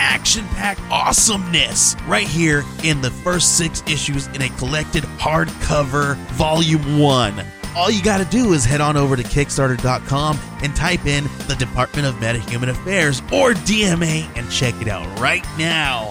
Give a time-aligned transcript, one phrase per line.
[0.00, 6.98] action packed awesomeness right here in the first six issues in a collected hardcover volume
[6.98, 7.44] one.
[7.76, 11.54] All you got to do is head on over to Kickstarter.com and type in the
[11.56, 16.10] Department of Metahuman Affairs or DMA and check it out right now.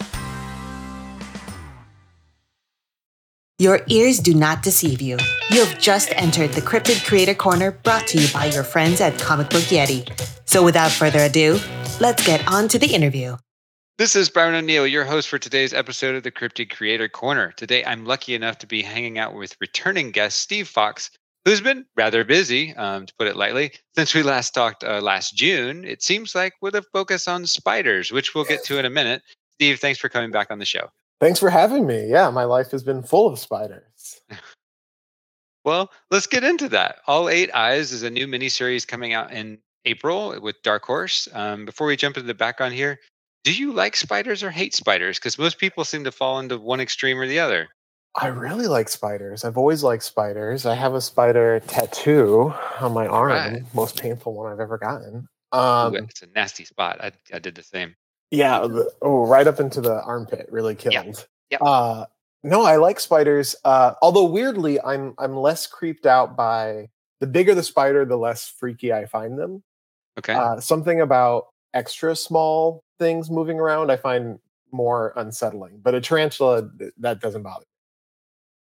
[3.57, 5.17] Your ears do not deceive you.
[5.49, 9.19] You have just entered the Cryptid Creator Corner brought to you by your friends at
[9.19, 10.07] Comic Book Yeti.
[10.45, 11.59] So without further ado,
[11.99, 13.35] let's get on to the interview.
[13.99, 17.51] This is Byron O'Neill, your host for today's episode of the Cryptid Creator Corner.
[17.57, 21.11] Today, I'm lucky enough to be hanging out with returning guest Steve Foxe,
[21.43, 25.35] who's been rather busy, um, to put it lightly, since we last talked uh, last
[25.35, 25.83] June.
[25.83, 29.21] It seems like with a focus on spiders, which we'll get to in a minute.
[29.55, 30.87] Steve, thanks for coming back on the show.
[31.19, 32.09] Thanks for having me.
[32.09, 34.21] Yeah, my life has been full of spiders.
[35.65, 36.99] well, let's get into that.
[37.05, 41.27] All Eight Eyes is a new miniseries coming out in April with Dark Horse.
[41.33, 42.97] Um, before we jump into the background here,
[43.43, 45.17] do you like spiders or hate spiders?
[45.17, 47.69] Because most people seem to fall into one extreme or the other.
[48.15, 49.45] I really like spiders.
[49.45, 50.65] I've always liked spiders.
[50.65, 53.63] I have a spider tattoo on my arm, right.
[53.73, 55.27] most painful one I've ever gotten.
[55.51, 56.99] Um, Ooh, it's a nasty spot.
[57.01, 57.95] I, I did the same.
[58.31, 58.59] Yeah.
[58.61, 60.47] The, oh, right up into the armpit.
[60.51, 60.93] Really killed.
[60.93, 61.13] Yeah.
[61.51, 61.61] Yep.
[61.61, 62.05] Uh,
[62.43, 63.55] no, I like spiders.
[63.63, 68.47] Uh, although weirdly, I'm I'm less creeped out by the bigger the spider, the less
[68.47, 69.63] freaky I find them.
[70.17, 70.33] Okay.
[70.33, 74.39] Uh, something about extra small things moving around I find
[74.71, 75.79] more unsettling.
[75.81, 77.65] But a tarantula that doesn't bother.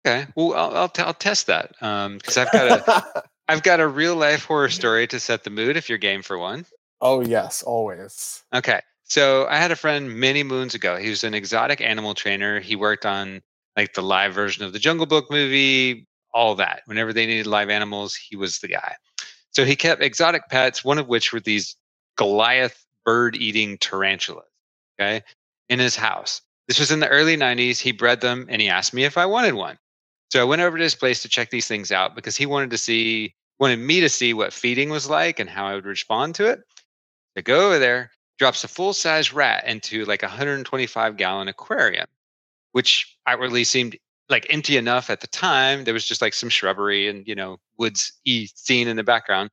[0.06, 0.12] Me.
[0.12, 3.80] Okay, well I'll I'll, t- I'll test that because um, I've got a I've got
[3.80, 6.66] a real life horror story to set the mood if you're game for one.
[7.02, 8.44] Oh yes, always.
[8.54, 10.96] Okay, so I had a friend many moons ago.
[10.96, 12.60] He was an exotic animal trainer.
[12.60, 13.42] He worked on
[13.76, 16.82] like the live version of the Jungle Book movie, all that.
[16.86, 18.96] Whenever they needed live animals, he was the guy.
[19.52, 21.76] So he kept exotic pets, one of which were these
[22.16, 24.46] Goliath bird eating tarantulas,
[25.00, 25.22] okay,
[25.70, 26.42] in his house.
[26.68, 27.80] This was in the early 90s.
[27.80, 29.78] He bred them and he asked me if I wanted one.
[30.30, 32.70] So I went over to his place to check these things out because he wanted
[32.70, 36.36] to see, wanted me to see what feeding was like and how I would respond
[36.36, 36.62] to it.
[37.36, 42.08] To go over there, drops a full size rat into like a 125 gallon aquarium,
[42.72, 43.98] which outwardly seemed
[44.30, 45.84] like empty enough at the time.
[45.84, 49.50] There was just like some shrubbery and, you know, woods e scene in the background,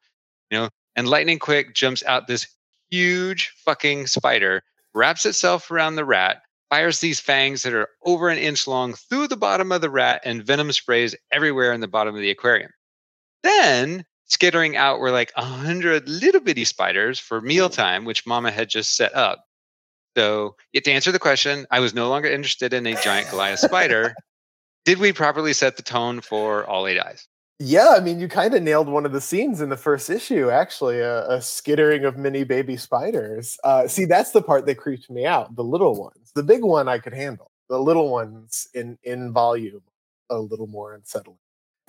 [0.50, 2.46] you know, and lightning quick jumps out this
[2.90, 4.62] huge fucking spider,
[4.94, 9.28] wraps itself around the rat, fires these fangs that are over an inch long through
[9.28, 12.70] the bottom of the rat, and venom sprays everywhere in the bottom of the aquarium.
[13.42, 18.06] Then skittering out were like a hundred little bitty spiders for mealtime, oh.
[18.06, 19.44] which Mama had just set up.
[20.16, 24.14] So, to answer the question, I was no longer interested in a giant Goliath spider.
[24.84, 27.28] Did we properly set the tone for all eight eyes?
[27.60, 30.48] Yeah, I mean, you kind of nailed one of the scenes in the first issue,
[30.48, 33.58] actually, a, a skittering of mini baby spiders.
[33.64, 35.56] Uh, see, that's the part that creeped me out.
[35.56, 37.50] The little ones, the big one I could handle.
[37.68, 39.82] The little ones in in volume,
[40.30, 41.38] a little more unsettling.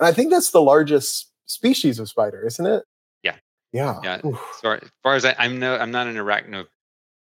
[0.00, 2.84] And I think that's the largest species of spider, isn't it?
[3.22, 3.36] Yeah,
[3.72, 4.20] yeah, yeah.
[4.24, 6.66] As far, as far as I, I'm no, I'm not an arachno.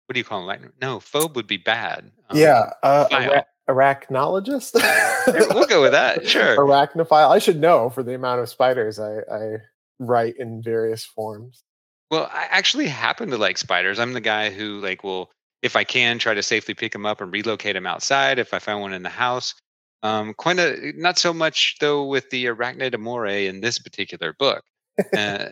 [0.08, 0.74] What do you call them?
[0.82, 2.12] No, phobe would be bad.
[2.30, 4.74] Um, yeah, uh, arachnologist.
[5.54, 6.28] we'll go with that.
[6.28, 6.58] Sure.
[6.58, 7.30] Arachnophile.
[7.30, 9.58] I should know for the amount of spiders I, I
[10.00, 11.64] write in various forms.
[12.12, 14.00] Well, I actually happen to like spiders.
[14.00, 15.30] I'm the guy who like will,
[15.62, 18.40] if I can, try to safely pick them up and relocate them outside.
[18.40, 19.54] If I find one in the house,
[20.02, 24.64] um, quite a not so much though with the arachnid amore in this particular book.
[25.18, 25.48] Uh,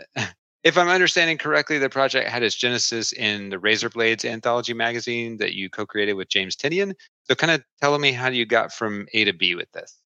[0.65, 5.53] if I'm understanding correctly, the project had its genesis in the Razorblades anthology magazine that
[5.53, 6.93] you co-created with James Tynion.
[7.29, 9.97] So, kind of tell me how you got from A to B with this.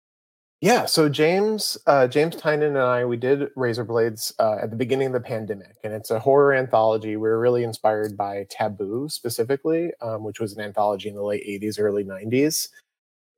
[0.62, 5.08] Yeah, so James uh, James Tynion and I we did Razorblades uh, at the beginning
[5.08, 7.16] of the pandemic, and it's a horror anthology.
[7.16, 11.44] We were really inspired by Taboo specifically, um, which was an anthology in the late
[11.48, 12.70] '80s, early '90s.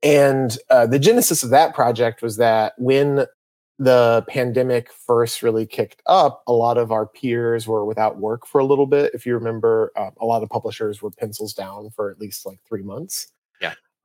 [0.02, 3.24] And uh, the genesis of that project was that when
[3.78, 8.60] the pandemic first really kicked up, a lot of our peers were without work for
[8.60, 9.12] a little bit.
[9.14, 12.60] If you remember, uh, a lot of publishers were pencils down for at least like
[12.68, 13.32] three months.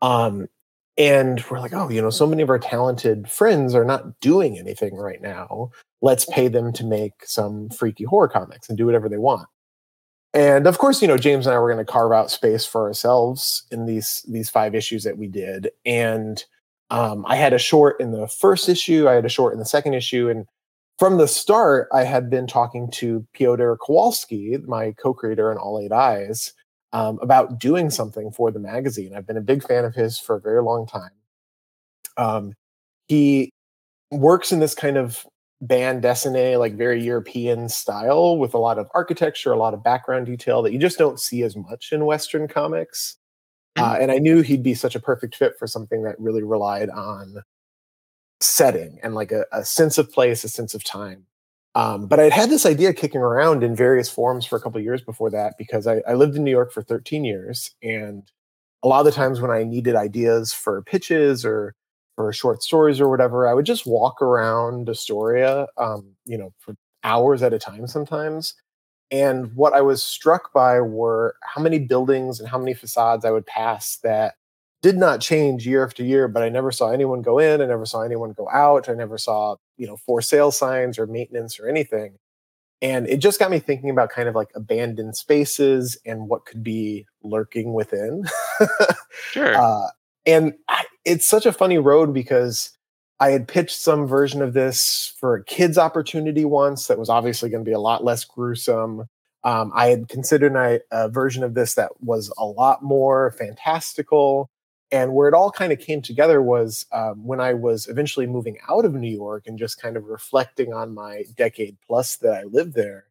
[0.01, 0.47] Um,
[0.97, 4.57] and we're like, oh, you know, so many of our talented friends are not doing
[4.57, 5.71] anything right now.
[6.01, 9.47] Let's pay them to make some freaky horror comics and do whatever they want.
[10.33, 12.87] And of course, you know, James and I were going to carve out space for
[12.87, 15.69] ourselves in these these five issues that we did.
[15.85, 16.43] And
[16.91, 19.65] Um, I had a short in the first issue, I had a short in the
[19.65, 20.47] second issue, and
[20.97, 25.91] from the start, I had been talking to Piotr Kowalski, my co-creator in All Eight
[25.91, 26.51] Eyes,
[26.93, 29.13] um, about doing something for the magazine.
[29.15, 31.11] I've been a big fan of his for a very long time.
[32.17, 32.53] Um,
[33.07, 33.51] he
[34.11, 35.25] works in this kind of
[35.61, 40.25] bande dessinée, like very European style, with a lot of architecture, a lot of background
[40.25, 43.17] detail that you just don't see as much in Western comics.
[43.77, 44.01] Uh, Mm.
[44.03, 47.43] and I knew he'd be such a perfect fit for something that really relied on
[48.41, 51.25] setting and like a, a sense of place, a sense of time.
[51.75, 55.01] Um, but I'd had this idea kicking around in various forms for a couple years
[55.01, 57.71] before that because I, I lived in New York for 13 years.
[57.83, 58.29] And
[58.83, 61.75] a lot of the times when I needed ideas for pitches or
[62.15, 66.75] for short stories or whatever, I would just walk around Astoria, um, you know, for
[67.03, 68.55] hours at a time sometimes.
[69.11, 73.31] And what I was struck by were how many buildings and how many facades I
[73.31, 74.35] would pass that
[74.81, 77.61] did not change year after year, but I never saw anyone go in.
[77.61, 78.87] I never saw anyone go out.
[78.87, 82.17] I never saw, you know, for sale signs or maintenance or anything.
[82.81, 86.63] And it just got me thinking about kind of like abandoned spaces and what could
[86.63, 88.25] be lurking within.
[89.31, 89.55] Sure.
[89.55, 89.87] Uh,
[90.25, 92.71] and I, it's such a funny road because
[93.19, 97.49] I had pitched some version of this for a kids' opportunity once that was obviously
[97.49, 99.05] going to be a lot less gruesome.
[99.43, 104.49] Um, I had considered a, a version of this that was a lot more fantastical.
[104.91, 108.57] And where it all kind of came together was um, when I was eventually moving
[108.67, 112.43] out of New York and just kind of reflecting on my decade plus that I
[112.43, 113.05] lived there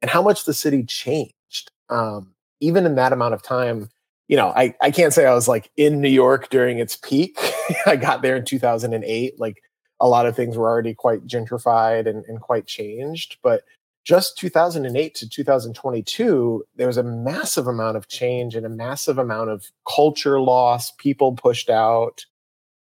[0.00, 1.70] and how much the city changed.
[1.88, 3.88] Um, even in that amount of time,
[4.28, 7.36] you know, I, I can't say I was like in New York during its peak.
[7.86, 9.38] I got there in 2008.
[9.40, 9.62] Like
[10.00, 13.38] a lot of things were already quite gentrified and, and quite changed.
[13.42, 13.64] But
[14.04, 19.48] just 2008 to 2022, there was a massive amount of change and a massive amount
[19.48, 22.26] of culture loss, people pushed out.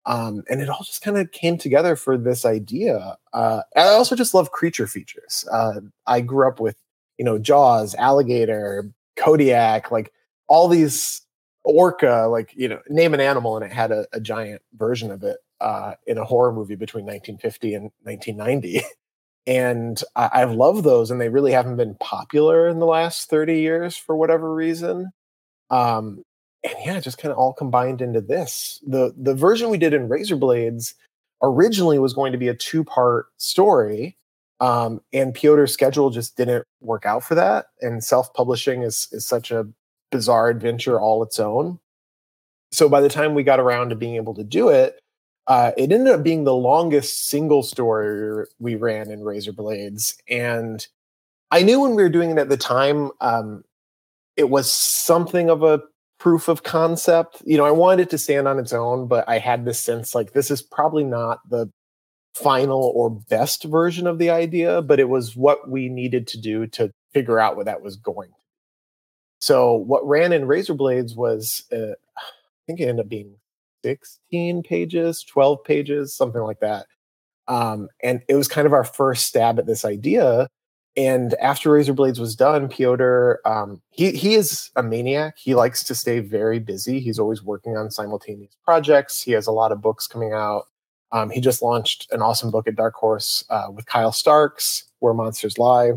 [0.04, 3.16] Um, and it all just kind of came together for this idea.
[3.32, 5.44] Uh, I also just love creature features.
[5.52, 6.76] Uh, I grew up with,
[7.18, 10.12] you know, Jaws, Alligator, Kodiak, like
[10.48, 11.22] all these
[11.64, 15.22] orca, like, you know, name an animal, and it had a, a giant version of
[15.22, 18.82] it uh, in a horror movie between 1950 and 1990.
[19.46, 23.60] and I, I've loved those, and they really haven't been popular in the last 30
[23.60, 25.10] years for whatever reason.
[25.70, 26.22] Um,
[26.64, 28.80] and yeah, just kind of all combined into this.
[28.86, 30.94] The the version we did in Razorblades
[31.42, 34.16] originally was going to be a two-part story.
[34.60, 37.66] Um, and Piotr's schedule just didn't work out for that.
[37.80, 39.66] And self-publishing is is such a
[40.12, 41.80] bizarre adventure all its own.
[42.70, 45.00] So by the time we got around to being able to do it,
[45.46, 50.16] uh, it ended up being the longest single story we ran in Razorblades.
[50.28, 50.86] And
[51.50, 53.64] I knew when we were doing it at the time, um,
[54.36, 55.82] it was something of a
[56.18, 57.42] proof of concept.
[57.44, 60.14] You know, I wanted it to stand on its own, but I had this sense
[60.14, 61.70] like this is probably not the
[62.34, 66.66] final or best version of the idea, but it was what we needed to do
[66.68, 68.30] to figure out what that was going.
[69.40, 72.22] So what ran in Razorblades was, uh, I
[72.66, 73.34] think it ended up being
[73.84, 76.86] 16 pages, 12 pages, something like that.
[77.48, 80.48] Um, and it was kind of our first stab at this idea.
[80.96, 85.38] And after Razorblades was done, Piotr, um, he he is a maniac.
[85.38, 87.00] He likes to stay very busy.
[87.00, 89.22] He's always working on simultaneous projects.
[89.22, 90.66] He has a lot of books coming out.
[91.10, 95.14] Um, he just launched an awesome book at Dark Horse uh, with Kyle Starks, Where
[95.14, 95.92] Monsters Lie.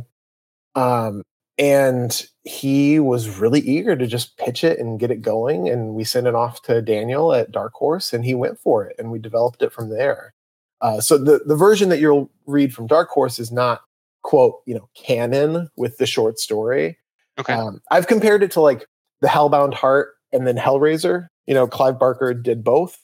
[0.75, 1.23] Um,
[1.57, 5.69] and he was really eager to just pitch it and get it going.
[5.69, 8.95] And we sent it off to Daniel at Dark Horse, and he went for it,
[8.99, 10.33] and we developed it from there.
[10.81, 13.81] Uh, so the the version that you'll read from Dark Horse is not
[14.23, 16.97] quote you know canon with the short story.
[17.39, 17.53] okay.
[17.53, 18.85] Um, I've compared it to like
[19.21, 21.27] the Hellbound Heart and then Hellraiser.
[21.47, 22.99] You know, Clive Barker did both.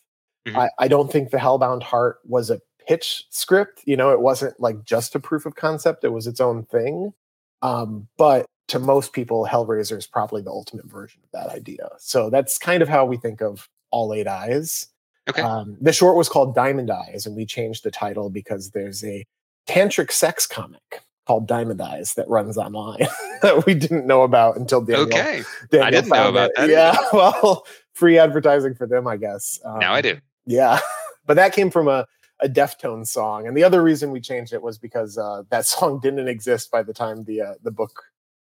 [0.48, 0.58] Mhm.
[0.58, 3.82] I, I don't think the Hellbound Heart was a pitch script.
[3.86, 6.04] You know, it wasn't like just a proof of concept.
[6.04, 7.14] It was its own thing.
[7.62, 11.90] Um, but to most people, Hellraiser is probably the ultimate version of that idea.
[12.00, 14.88] So that's kind of how we think of All Eight Eyes.
[15.30, 15.42] okay.
[15.42, 19.26] Um, the short was called Diamond Eyes, and we changed the title because there's a
[19.68, 23.08] tantric sex comic called Diamond Eyes that runs online
[23.42, 25.06] that we didn't know about until Daniel.
[25.06, 25.44] okay.
[25.70, 26.56] Daniel didn't know about it.
[26.58, 29.60] that Yeah, well, free advertising for them, I guess.
[29.64, 30.18] now I Um, do.
[30.48, 30.80] Yeah,
[31.26, 32.08] but that came from a
[32.42, 36.00] a Deftones song, and the other reason we changed it was because uh, that song
[36.02, 38.04] didn't exist by the time the uh, the book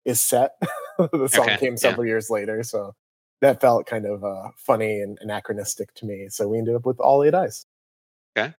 [0.06, 0.56] is set.
[0.98, 1.78] the song Okay, came yeah.
[1.78, 2.96] several years later, so
[3.42, 6.28] that felt kind of uh, funny and anachronistic to me.
[6.30, 7.66] So we ended up with All Eight Eyes.
[8.38, 8.54] Okay.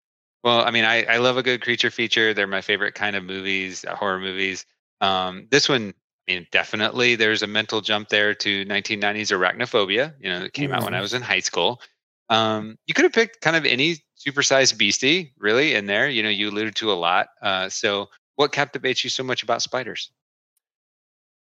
[0.45, 2.33] Well, I mean, I, I love a good creature feature.
[2.33, 4.65] They're my favorite kind of movies, uh, horror movies.
[5.01, 5.95] Um, this one,
[6.29, 10.15] I mean, definitely there's a mental jump there to 1990s arachnophobia.
[10.21, 11.03] You know, it came out when I Mhm.
[11.03, 11.81] was in high school.
[12.29, 16.09] Um, you could have picked kind of any supersized beastie, really, in there.
[16.09, 17.29] You know, you alluded to a lot.
[17.41, 20.11] Uh, so, what captivates you so much about spiders?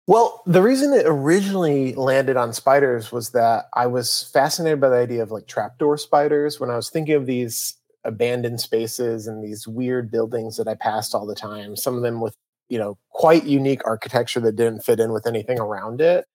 [0.08, 4.98] Well, the reason it originally landed on spiders was that I was fascinated by the
[4.98, 9.68] idea of like trapdoor spiders when I was thinking of these abandoned spaces and these
[9.68, 12.36] weird buildings that I passed all the time, some of them with,
[12.70, 16.25] you know, quite unique architecture that didn't fit in with anything around it.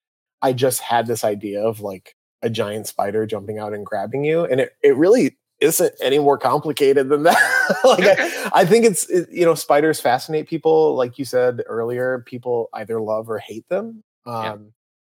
[0.42, 4.44] I just had this idea of like a giant spider jumping out and grabbing you.
[4.44, 7.76] And it, it really isn't any more complicated than that.
[7.84, 8.04] like.
[8.04, 10.94] I, I, think it's it, you know spiders fascinate people.
[10.94, 14.02] Like you said earlier, people either love or hate them.
[14.26, 14.56] Um, yeah.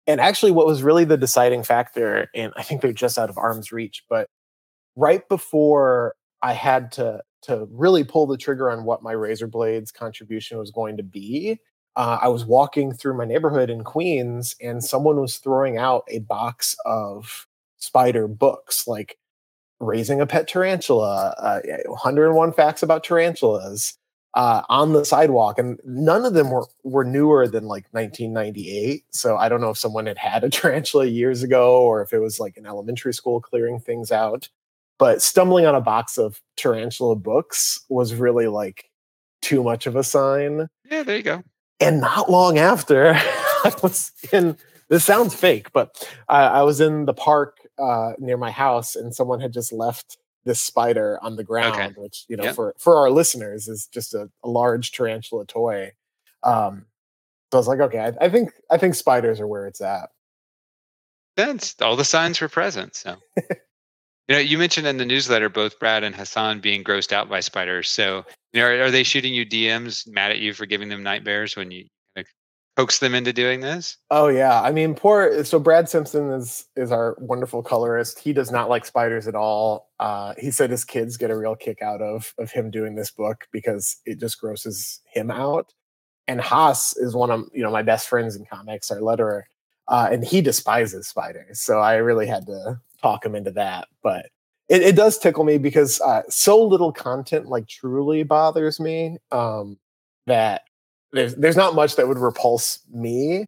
[0.08, 3.38] And actually, what was really the deciding factor, and I think they're just out of
[3.38, 4.28] arm's reach, but
[4.94, 10.58] right before I had to to really pull the trigger on what my Razorblades contribution
[10.58, 11.60] was going to be,
[11.96, 16.18] uh, I was walking through my neighborhood in Queens, and someone was throwing out a
[16.20, 17.46] box of
[17.78, 19.18] spider books, like
[19.80, 23.98] raising a pet tarantula, uh, 101 facts about tarantulas
[24.34, 29.04] uh, on the sidewalk, and none of them were were newer than like 1998.
[29.10, 32.18] So I don't know if someone had had a tarantula years ago, or if it
[32.18, 34.50] was like an elementary school clearing things out.
[34.98, 38.90] But stumbling on a box of tarantula books was really like
[39.40, 40.68] too much of a sign.
[40.90, 41.42] Yeah, there you go.
[41.80, 44.56] And not long after, I was in.
[44.88, 49.40] This sounds fake, but I was in the park uh, near my house, and someone
[49.40, 51.92] had just left this spider on the ground, okay.
[51.96, 52.54] which you know yep.
[52.54, 55.92] for for our listeners is just a, a large tarantula toy.
[56.42, 56.86] Um,
[57.52, 60.10] so I was like, okay, I, I, think I think spiders are where it's at.
[61.36, 62.94] That's all the signs were present.
[62.94, 63.16] So,
[64.28, 67.40] you know, you mentioned in the newsletter both Brad and Hassan being grossed out by
[67.40, 67.88] spiders.
[67.88, 71.02] So, you know, are, are they shooting you DMs, mad at you for giving them
[71.02, 71.86] nightmares when you
[72.76, 73.96] coax them into doing this?
[74.10, 75.44] Oh yeah, I mean, poor.
[75.44, 78.18] So Brad Simpson is is our wonderful colorist.
[78.18, 79.88] He does not like spiders at all.
[79.98, 83.10] Uh, he said his kids get a real kick out of of him doing this
[83.10, 85.72] book because it just grosses him out.
[86.28, 89.42] And Haas is one of you know my best friends in comics, our letterer,
[89.88, 91.60] uh, and he despises spiders.
[91.60, 94.26] So I really had to talk him into that, but.
[94.68, 99.78] It, it does tickle me because uh, so little content like truly bothers me um,
[100.26, 100.62] that
[101.12, 103.46] there's there's not much that would repulse me,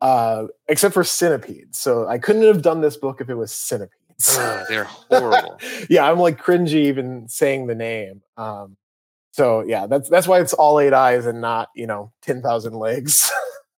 [0.00, 1.78] uh, except for centipedes.
[1.78, 4.36] So I couldn't have done this book if it was centipedes.
[4.68, 5.58] they're horrible.
[5.88, 8.22] yeah, I'm like cringy even saying the name.
[8.36, 8.76] Um,
[9.32, 12.74] so yeah, that's that's why it's all eight eyes and not you know ten thousand
[12.74, 13.30] legs.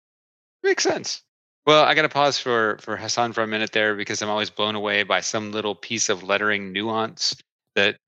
[0.63, 1.23] Makes sense.
[1.69, 4.49] Well, I got to pause for for Hassan for a minute there because I'm always
[4.49, 7.37] blown away by some little piece of lettering nuance
[7.77, 7.99] that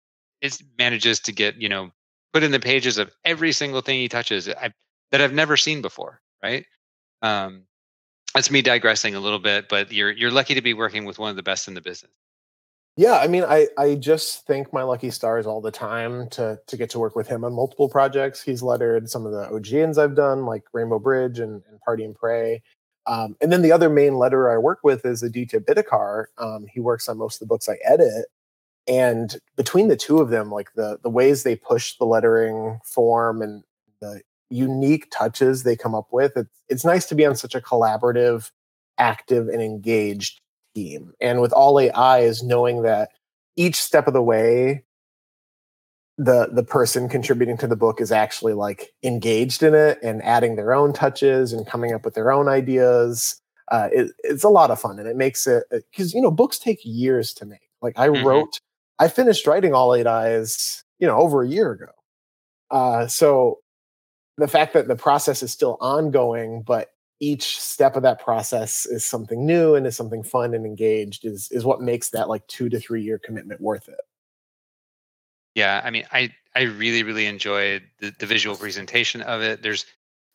[0.41, 1.91] it manages to get you know
[2.33, 4.49] put in the pages of every single thing he touches.
[4.49, 4.73] I
[5.11, 6.65] that I've never seen before, right?
[7.21, 7.65] Um,
[8.33, 11.29] that's me digressing a little bit, but you're you're lucky to be working with one
[11.29, 12.13] of the best in the business.
[12.97, 16.77] Yeah, I mean, I I just thank my lucky stars all the time to to
[16.79, 18.43] get to work with him on multiple projects.
[18.43, 22.15] He's lettered some of the OGNs I've done, like Rainbow Bridge and, and Party and
[22.15, 22.63] Pray.
[23.07, 26.27] Um, and then the other main letterer I work with is Aditya Bidikar.
[26.39, 28.27] Um, he works on most of the books I edit.
[28.87, 33.43] And between the two of them, like the the ways they push the lettering form
[33.43, 33.63] and
[34.01, 36.33] the unique touches they come up with.
[36.37, 38.51] It's, it's nice to be on such a collaborative,
[38.99, 40.41] active, and engaged
[40.75, 41.13] team.
[41.21, 43.11] And with All Eight Eyes, knowing that
[43.57, 44.85] each step of the way,
[46.21, 50.55] the the person contributing to the book is actually like engaged in it and adding
[50.55, 53.41] their own touches and coming up with their own ideas.
[53.73, 56.59] Uh, it, it's a lot of fun and it makes it because you know books
[56.59, 57.71] take years to make.
[57.81, 58.27] Like I mm-hmm.
[58.27, 58.61] wrote,
[58.99, 61.87] I finished writing All Eight Eyes, you know, over a year ago.
[62.71, 63.61] Uh, so
[64.37, 69.07] the fact that the process is still ongoing, but each step of that process is
[69.07, 72.69] something new and is something fun and engaged is is what makes that like two
[72.69, 74.01] to three year commitment worth it.
[75.55, 79.63] Yeah, I mean, I I really really enjoyed the, the visual presentation of it.
[79.63, 79.87] There's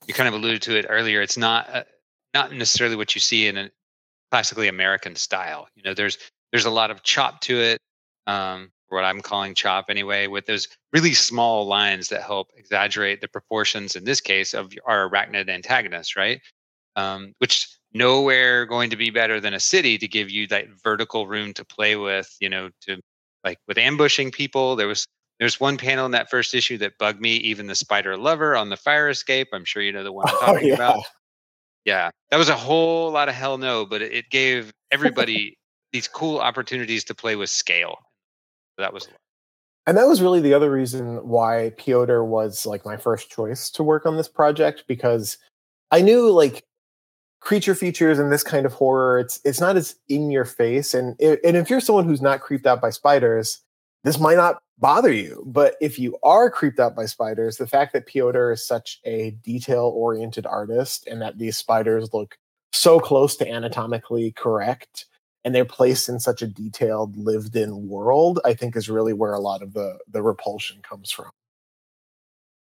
[0.08, 1.22] you kind of alluded to it earlier.
[1.22, 1.84] It's not uh,
[2.34, 3.70] not necessarily what you see in a
[4.32, 5.68] classically American style.
[5.76, 6.18] You know, there's
[6.52, 7.80] there's a lot of chop to it.
[8.28, 13.28] Um, what I'm calling chop anyway, with those really small lines that help exaggerate the
[13.28, 16.40] proportions, in this case, of our arachnid antagonist, right?
[16.96, 21.28] Um, which nowhere going to be better than a city to give you that vertical
[21.28, 23.02] room to play with, you know, to
[23.46, 24.76] like with ambushing people.
[24.76, 25.08] There was
[25.40, 28.70] there's one panel in that first issue that bugged me, even the spider lover on
[28.70, 29.50] the fire escape.
[29.54, 30.74] I'm sure you know the one I'm oh, talking oh, yeah.
[30.74, 31.04] about.
[31.86, 35.56] Yeah, that was a whole lot of hell no, but it gave everybody
[35.94, 37.98] these cool opportunities to play with scale
[38.78, 39.08] that was
[39.88, 43.84] and that was really the other reason why Piotr was like my first choice to
[43.84, 45.38] work on this project because
[45.92, 46.64] I knew like
[47.46, 50.94] creature features and this kind of horror, it's it's not as in your face.
[50.94, 53.62] And and if you're someone who's not creeped out by spiders,
[54.04, 55.42] this might not bother you.
[55.46, 59.32] But if you are creeped out by spiders, the fact that Piotr is such a
[59.44, 62.38] detail oriented artist and that these spiders look
[62.74, 65.06] so close to anatomically correct
[65.46, 69.34] and they're placed in such a detailed lived in world i think is really where
[69.34, 71.30] a lot of the the repulsion comes from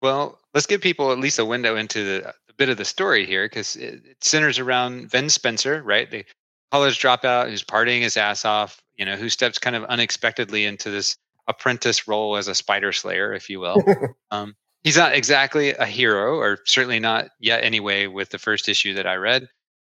[0.04, 3.46] well let's give people at least a window into the, bit of the story here
[3.46, 6.10] because it, it, centers around Vin Spencer, right?
[6.10, 6.26] The
[6.72, 10.90] college dropout who's partying his ass off, you know, who steps kind of unexpectedly into
[10.90, 11.16] this
[11.48, 13.82] apprentice role as a spider slayer, if you will.
[14.32, 18.08] um, he's not exactly a hero, or certainly not yet anyway.
[18.08, 19.48] With the first issue that I read,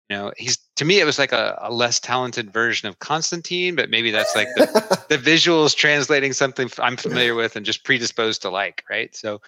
[0.08, 3.74] you know, he's to me it was like a, a less talented version of Constantine,
[3.74, 8.42] but maybe that's like the, the visuals translating something I'm familiar with and just predisposed
[8.42, 9.14] to like, right?
[9.16, 9.40] So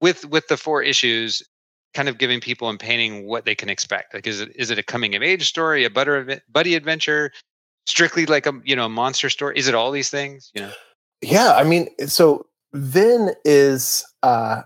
[0.00, 1.42] with with the four issues
[1.94, 4.14] kind of giving people and painting what they can expect.
[4.14, 7.32] Like is it is it a coming of age story a butter buddy adventure
[7.86, 9.58] strictly like a you know a monster story?
[9.58, 10.50] Is it all these things?
[10.54, 10.72] You know?
[11.22, 14.62] Yeah i mean so vin is uh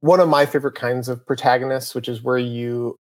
[0.00, 2.96] one of my favorite kinds of protagonists which is where you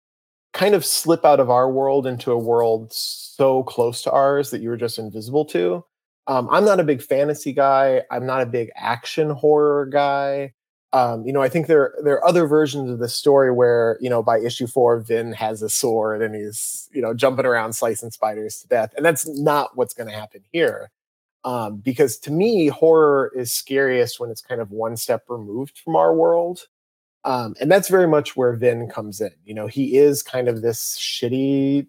[0.54, 4.62] kind of slip out of our world into a world so close to ours that
[4.62, 5.84] you were just invisible to.
[6.28, 8.04] Um, i'm not a big fantasy guy.
[8.12, 10.54] I'm not a big action horror guy
[10.94, 14.10] um, you know, I think there there are other versions of the story where you
[14.10, 18.12] know by issue four, Vin has a sword and he's you know jumping around slicing
[18.12, 20.92] spiders to death, and that's not what's going to happen here.
[21.44, 25.96] Um, because to me, horror is scariest when it's kind of one step removed from
[25.96, 26.68] our world,
[27.24, 29.32] um, and that's very much where Vin comes in.
[29.46, 31.88] You know, he is kind of this shitty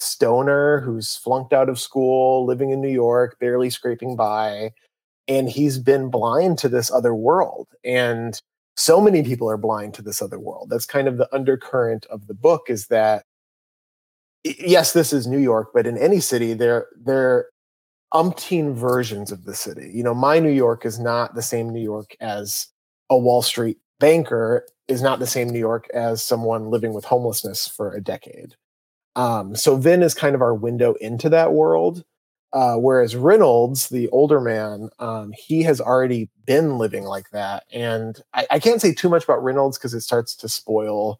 [0.00, 4.72] stoner who's flunked out of school, living in New York, barely scraping by
[5.38, 8.40] and he's been blind to this other world and
[8.76, 10.70] so many people are blind to this other world.
[10.70, 13.24] That's kind of the undercurrent of the book is that
[14.44, 17.46] yes this is new york but in any city there there
[18.12, 19.90] umpteen versions of the city.
[19.94, 22.68] You know my new york is not the same new york as
[23.08, 27.68] a wall street banker is not the same new york as someone living with homelessness
[27.68, 28.54] for a decade.
[29.14, 32.04] Um, so vin is kind of our window into that world
[32.52, 37.64] uh, whereas Reynolds, the older man, um, he has already been living like that.
[37.72, 41.18] And I, I can't say too much about Reynolds because it starts to spoil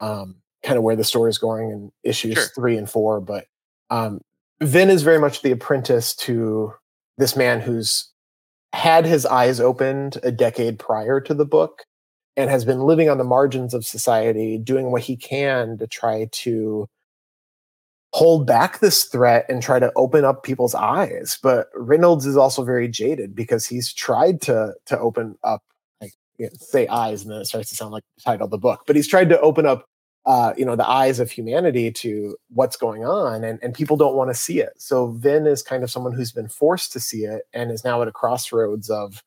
[0.00, 2.46] um, kind of where the story is going in issues sure.
[2.54, 3.20] three and four.
[3.20, 3.46] But
[3.90, 4.20] um,
[4.60, 6.72] Vin is very much the apprentice to
[7.16, 8.10] this man who's
[8.72, 11.84] had his eyes opened a decade prior to the book
[12.36, 16.26] and has been living on the margins of society, doing what he can to try
[16.32, 16.88] to
[18.12, 21.38] hold back this threat and try to open up people's eyes.
[21.42, 25.62] But Reynolds is also very jaded because he's tried to to open up,
[26.00, 28.50] like you know, say eyes, and then it starts to sound like the title of
[28.50, 28.82] the book.
[28.86, 29.86] But he's tried to open up,
[30.26, 34.14] uh, you know, the eyes of humanity to what's going on, and and people don't
[34.14, 34.72] want to see it.
[34.76, 38.02] So Vin is kind of someone who's been forced to see it and is now
[38.02, 39.22] at a crossroads of,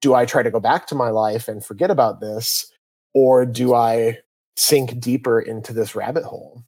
[0.00, 2.72] do I try to go back to my life and forget about this,
[3.12, 4.18] or do I
[4.56, 6.64] sink deeper into this rabbit hole?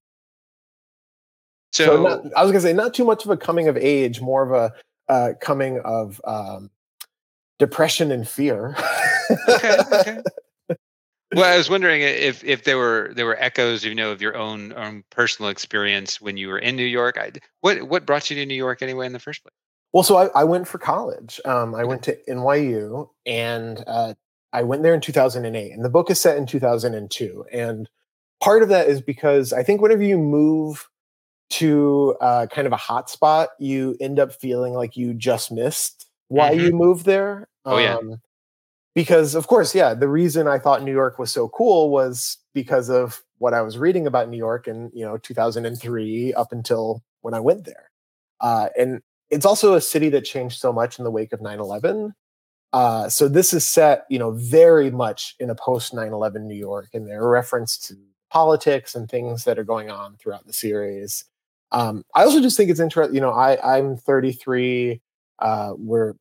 [1.73, 4.21] So, so not, I was gonna say not too much of a coming of age,
[4.21, 6.71] more of a uh, coming of um,
[7.59, 8.77] depression and fear.
[9.49, 10.23] okay, okay.
[11.35, 14.37] Well, I was wondering if if there were there were echoes, you know, of your
[14.37, 17.17] own own personal experience when you were in New York.
[17.19, 17.33] I,
[17.63, 19.55] what what brought you to New York anyway in the first place?
[19.95, 21.41] Well, so I, I went for college.
[21.47, 24.13] Um, I went to NYU, and uh,
[24.53, 25.73] I went there in 2008.
[25.73, 27.45] And the book is set in 2002.
[27.53, 27.89] And
[28.43, 30.89] part of that is because I think whenever you move
[31.53, 36.09] to uh, kind of a hot spot, you end up feeling like you just missed
[36.29, 36.67] why mm-hmm.
[36.67, 37.49] you moved there.
[37.65, 37.97] Oh yeah.
[37.97, 38.21] Um,
[38.95, 42.89] because of course, yeah, the reason I thought New York was so cool was because
[42.89, 47.35] of what I was reading about New York in you know 2003 up until when
[47.35, 47.91] I went there.
[48.41, 52.13] Uh, and it's also a city that changed so much in the wake of 9/11.
[52.73, 56.89] Uh, so this is set, you know, very much in a post 9/11 New York,
[56.95, 57.95] and there are reference to
[58.31, 61.25] politics and things that are going on throughout the series.
[61.73, 63.15] Um, I also just think it's interesting.
[63.15, 65.01] You know, I I'm 33.
[65.41, 66.15] Uh, we're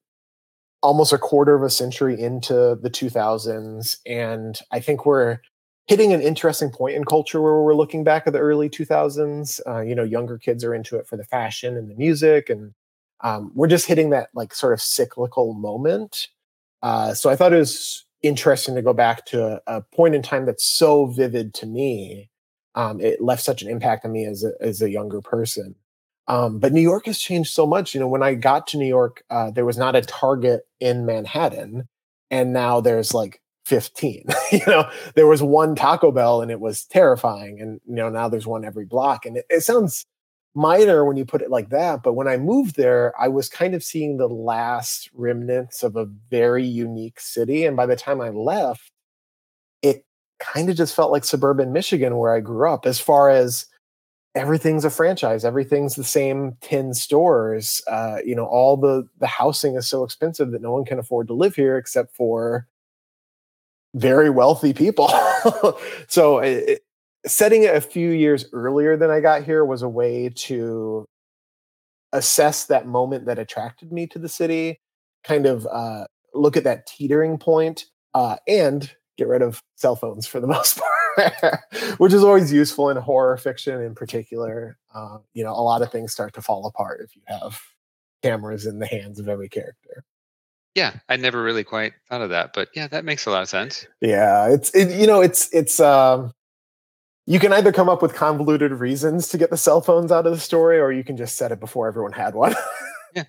[0.83, 5.39] almost a quarter of a century into the 2000s, and I think we're
[5.87, 9.61] hitting an interesting point in culture where we're looking back at the early 2000s.
[9.67, 12.73] Uh, you know, younger kids are into it for the fashion and the music, and
[13.21, 16.29] um, we're just hitting that like sort of cyclical moment.
[16.83, 20.23] Uh, so I thought it was interesting to go back to a, a point in
[20.23, 22.30] time that's so vivid to me
[22.75, 25.75] um, it left such an impact on me as a, as a younger person.
[26.27, 27.93] Um, but New York has changed so much.
[27.93, 31.05] You know, when I got to New York, uh, there was not a Target in
[31.05, 31.87] Manhattan,
[32.29, 34.25] and now there's like 15.
[34.51, 37.61] you know, there was one Taco Bell and it was terrifying.
[37.61, 39.25] And, you know, now there's one every block.
[39.25, 40.05] And it, it sounds
[40.53, 42.03] minor when you put it like that.
[42.03, 46.05] But when I moved there, I was kind of seeing the last remnants of a
[46.29, 47.65] very unique city.
[47.65, 48.91] And by the time I left,
[50.41, 53.65] kind of just felt like suburban Michigan where I grew up, as far as
[54.33, 59.75] everything's a franchise everything's the same 10 stores uh, you know all the the housing
[59.75, 62.65] is so expensive that no one can afford to live here except for
[63.93, 65.11] very wealthy people.
[66.07, 66.81] So it,
[67.25, 71.05] setting it a few years earlier than i got here was a way to
[72.13, 74.79] assess that moment that attracted me to the city
[75.23, 80.25] kind of uh, look at that teetering point, uh, and get rid of cell phones
[80.25, 80.91] for the most part
[81.97, 84.77] which is always useful in horror fiction in particular.
[84.93, 87.59] Uh, you know, a lot of things start to fall apart if you have
[88.23, 90.03] cameras in the hands of every character.
[90.75, 93.49] Yeah, I never really quite thought of that, but yeah, that makes a lot of
[93.49, 93.85] sense.
[93.99, 96.31] Yeah, it's it, you know, it's it's um
[97.27, 100.33] you can either come up with convoluted reasons to get the cell phones out of
[100.33, 102.55] the story or you can just set it before everyone had one.
[103.15, 103.23] yeah.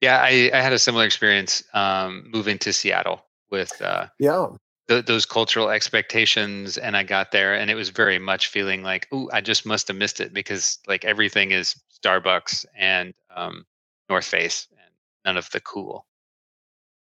[0.00, 4.48] Yeah, I, I had a similar experience um, moving to Seattle with uh, yeah
[4.88, 9.06] th- those cultural expectations and i got there and it was very much feeling like
[9.12, 13.64] oh i just must have missed it because like everything is starbucks and um,
[14.08, 16.06] north face and none of the cool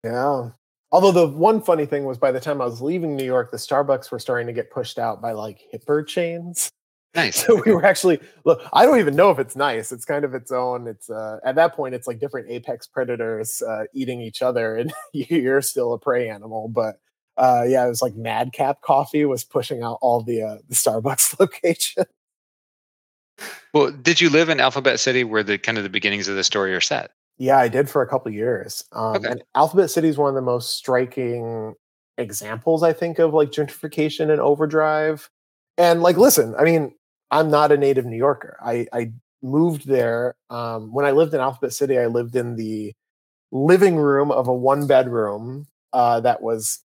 [0.03, 0.49] yeah
[0.91, 3.57] although the one funny thing was by the time i was leaving new york the
[3.57, 6.71] starbucks were starting to get pushed out by like hipper chains
[7.15, 7.45] Nice.
[7.45, 8.61] So we were actually look.
[8.71, 9.91] I don't even know if it's nice.
[9.91, 10.87] It's kind of its own.
[10.87, 14.93] It's uh, at that point, it's like different apex predators uh, eating each other, and
[15.13, 16.69] you're still a prey animal.
[16.69, 17.01] But
[17.37, 21.39] uh, yeah, it was like Madcap Coffee was pushing out all the uh, the Starbucks
[21.39, 22.05] location.
[23.73, 26.43] Well, did you live in Alphabet City where the kind of the beginnings of the
[26.43, 27.11] story are set?
[27.37, 28.83] Yeah, I did for a couple years.
[28.91, 29.29] Um, okay.
[29.29, 31.73] And Alphabet City is one of the most striking
[32.17, 35.29] examples, I think, of like gentrification and overdrive.
[35.77, 36.93] And like, listen, I mean,
[37.31, 38.57] I'm not a native New Yorker.
[38.63, 41.97] I, I moved there um, when I lived in Alphabet City.
[41.97, 42.93] I lived in the
[43.51, 46.83] living room of a one bedroom uh, that was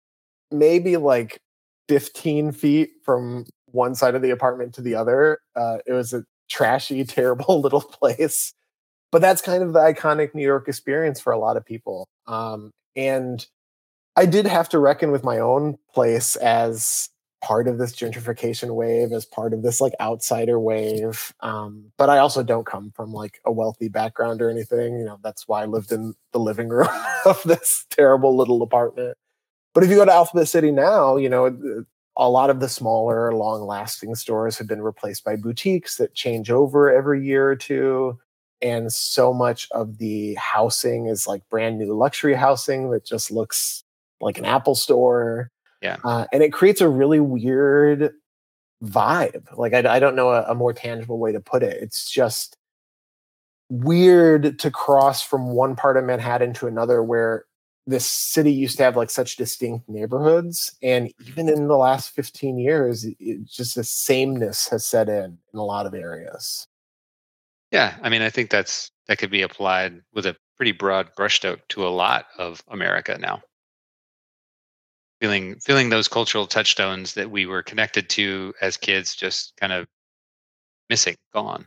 [0.50, 1.40] maybe like
[1.88, 5.38] 15 feet from one side of the apartment to the other.
[5.54, 8.52] Uh, it was a trashy, terrible little place.
[9.12, 12.08] But that's kind of the iconic New York experience for a lot of people.
[12.26, 13.46] Um, and
[14.16, 17.08] I did have to reckon with my own place as
[17.42, 21.32] part of this gentrification wave, as part of this like outsider wave.
[21.40, 24.98] Um, but I also don't come from like a wealthy background or anything.
[24.98, 26.88] You know, that's why I lived in the living room
[27.24, 29.16] of this terrible little apartment.
[29.76, 31.84] But if you go to Alphabet City now, you know,
[32.16, 36.50] a lot of the smaller, long lasting stores have been replaced by boutiques that change
[36.50, 38.18] over every year or two.
[38.62, 43.84] And so much of the housing is like brand new luxury housing that just looks
[44.22, 45.50] like an Apple store.
[45.82, 45.98] Yeah.
[46.02, 48.14] Uh, and it creates a really weird
[48.82, 49.44] vibe.
[49.58, 51.82] Like, I, I don't know a, a more tangible way to put it.
[51.82, 52.56] It's just
[53.68, 57.44] weird to cross from one part of Manhattan to another where
[57.86, 62.58] this city used to have like such distinct neighborhoods and even in the last 15
[62.58, 66.66] years it, just the sameness has set in in a lot of areas.
[67.70, 71.60] Yeah i mean i think that's that could be applied with a pretty broad brushstroke
[71.68, 73.42] to a lot of america now.
[75.20, 79.86] Feeling feeling those cultural touchstones that we were connected to as kids just kind of
[80.90, 81.66] missing gone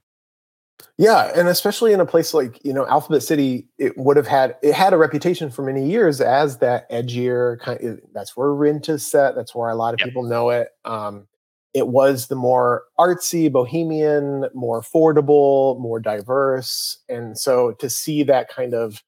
[0.98, 4.56] yeah, and especially in a place like you know Alphabet City, it would have had
[4.62, 7.82] it had a reputation for many years as that edgier kind.
[7.82, 9.36] Of, that's where Rent is set.
[9.36, 10.10] That's where a lot of yep.
[10.10, 10.70] people know it.
[10.86, 11.28] Um,
[11.74, 18.50] it was the more artsy, bohemian, more affordable, more diverse, and so to see that
[18.50, 19.02] kind of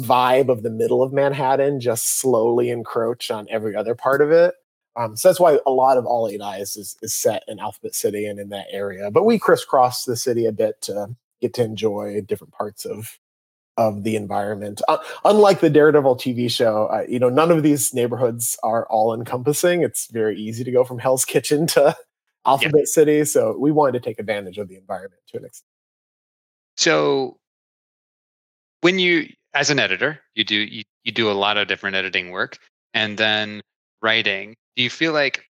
[0.00, 4.54] vibe of the middle of Manhattan just slowly encroach on every other part of it.
[4.96, 7.94] Um, so that's why a lot of All Eight Eyes is, is set in Alphabet
[7.94, 9.10] City and in that area.
[9.10, 13.18] But we crisscross the city a bit to get to enjoy different parts of
[13.76, 14.80] of the environment.
[14.88, 19.12] Uh, unlike the Daredevil TV show, uh, you know, none of these neighborhoods are all
[19.12, 19.82] encompassing.
[19.82, 21.96] It's very easy to go from Hell's Kitchen to
[22.46, 22.84] Alphabet yeah.
[22.84, 23.24] City.
[23.24, 25.68] So we wanted to take advantage of the environment to an extent.
[26.76, 27.36] So
[28.82, 32.30] when you, as an editor, you do you, you do a lot of different editing
[32.30, 32.58] work,
[32.92, 33.60] and then
[34.02, 34.54] writing.
[34.76, 35.48] Do you feel like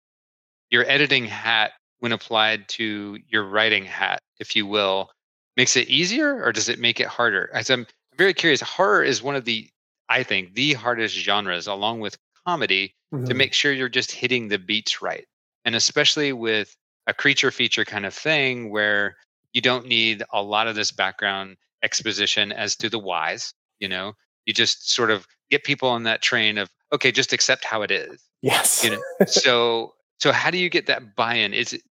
[0.69, 5.09] your editing hat, when applied to your writing hat, if you will,
[5.57, 7.49] makes it easier or does it make it harder?
[7.53, 7.85] As I'm
[8.17, 9.67] very curious, horror is one of the,
[10.07, 13.25] I think, the hardest genres, along with comedy, mm-hmm.
[13.25, 15.25] to make sure you're just hitting the beats right.
[15.65, 16.75] And especially with
[17.07, 19.17] a creature feature kind of thing where
[19.51, 24.13] you don't need a lot of this background exposition as to the whys, you know,
[24.45, 27.91] you just sort of get people on that train of, okay, just accept how it
[27.91, 28.83] is Yes.
[28.83, 31.53] You know, so so how do you get that buy-in?
[31.53, 31.81] Is it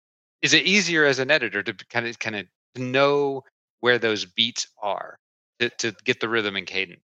[0.42, 3.42] is it easier as an editor to kind of kind of know
[3.80, 5.18] where those beats are
[5.58, 7.00] to, to get the rhythm and cadence?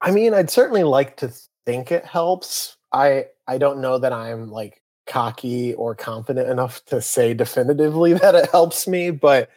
[0.00, 1.32] I mean, I'd certainly like to
[1.66, 2.76] think it helps.
[2.92, 8.34] I I don't know that I'm like cocky or confident enough to say definitively that
[8.34, 9.50] it helps me, but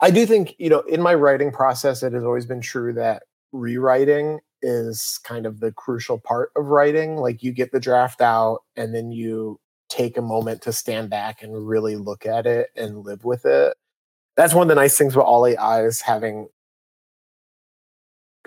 [0.00, 3.22] I do think, you know, in my writing process, it has always been true that
[3.52, 7.16] rewriting is kind of the crucial part of writing.
[7.16, 11.42] Like you get the draft out and then you take a moment to stand back
[11.42, 13.76] and really look at it and live with it.
[14.36, 16.48] That's one of the nice things about All Eight Eyes having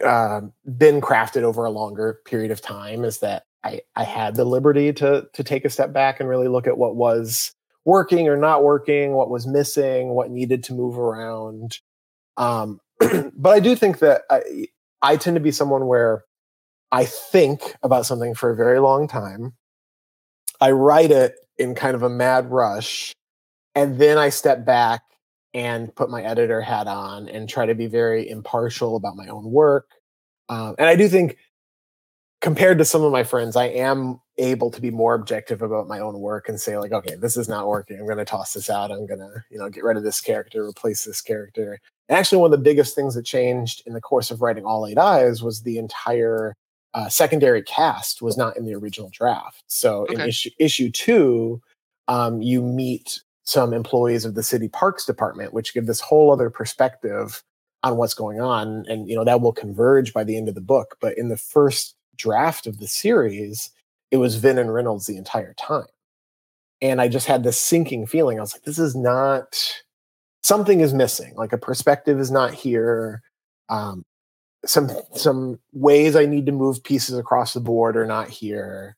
[0.03, 0.41] uh,
[0.77, 4.93] been crafted over a longer period of time is that I, I had the liberty
[4.93, 7.53] to to take a step back and really look at what was
[7.85, 11.79] working or not working, what was missing, what needed to move around.
[12.37, 14.67] Um, but I do think that I,
[15.01, 16.23] I tend to be someone where
[16.91, 19.53] I think about something for a very long time.
[20.61, 23.13] I write it in kind of a mad rush,
[23.75, 25.01] and then I step back
[25.53, 29.45] and put my editor hat on and try to be very impartial about my own
[29.51, 29.89] work.
[30.47, 31.37] Um, and I do think
[32.41, 35.99] compared to some of my friends, I am able to be more objective about my
[35.99, 37.99] own work and say like, okay, this is not working.
[37.99, 38.91] I'm going to toss this out.
[38.91, 41.79] I'm going to, you know, get rid of this character, replace this character.
[42.09, 44.87] And actually, one of the biggest things that changed in the course of writing All
[44.87, 46.55] Eight Eyes was the entire
[46.95, 49.63] uh, secondary cast was not in the original draft.
[49.67, 50.15] So okay.
[50.15, 51.61] in issue issue two,
[52.07, 56.49] um, you meet some employees of the city parks department, which give this whole other
[56.49, 57.43] perspective
[57.83, 60.61] on what's going on, and you know that will converge by the end of the
[60.61, 60.97] book.
[60.99, 63.69] But in the first draft of the series,
[64.11, 65.85] it was Vin and Reynolds the entire time.
[66.81, 68.37] And I just had this sinking feeling.
[68.37, 69.83] I was like, this is not
[70.43, 71.33] something is missing.
[71.35, 73.21] Like a perspective is not here.
[73.69, 74.03] Um,
[74.65, 78.97] some some ways I need to move pieces across the board are not here.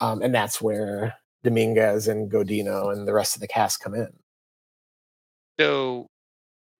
[0.00, 4.12] Um, and that's where Dominguez and Godino and the rest of the cast come in.
[5.60, 6.06] So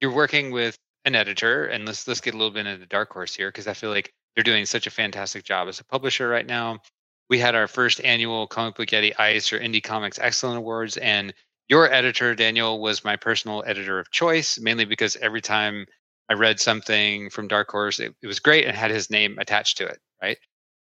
[0.01, 3.35] you're working with an editor, and let's let's get a little bit into Dark Horse
[3.35, 6.46] here because I feel like they're doing such a fantastic job as a publisher right
[6.46, 6.81] now.
[7.29, 11.35] We had our first annual Comic Book Yeti Ice or Indie Comics Excellent Awards, and
[11.72, 15.87] your editor, Daniel, was my personal editor of choice, mainly because every time
[16.28, 19.78] I read something from Dark Horse, it, it was great and had his name attached
[19.78, 20.37] to it, right?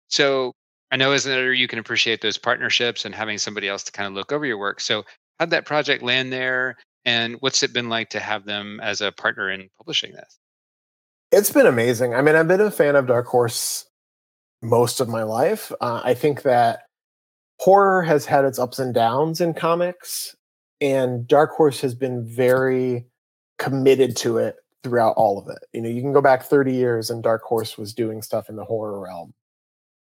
[0.06, 0.52] So
[0.92, 3.90] I know as an editor, you can appreciate those partnerships and having somebody else to
[3.90, 4.80] kind of look over your work.
[4.80, 5.02] So,
[5.40, 6.76] how'd that project land there?
[7.04, 10.38] And what's it been like to have them as a partner in publishing this?
[11.32, 12.14] It's been amazing.
[12.14, 13.86] I mean, I've been a fan of Dark Horse
[14.62, 15.72] most of my life.
[15.80, 16.84] Uh, I think that
[17.58, 20.36] horror has had its ups and downs in comics,
[20.80, 23.06] and Dark Horse has been very
[23.58, 25.58] committed to it throughout all of it.
[25.72, 28.56] You know, you can go back 30 years and Dark Horse was doing stuff in
[28.56, 29.34] the horror realm.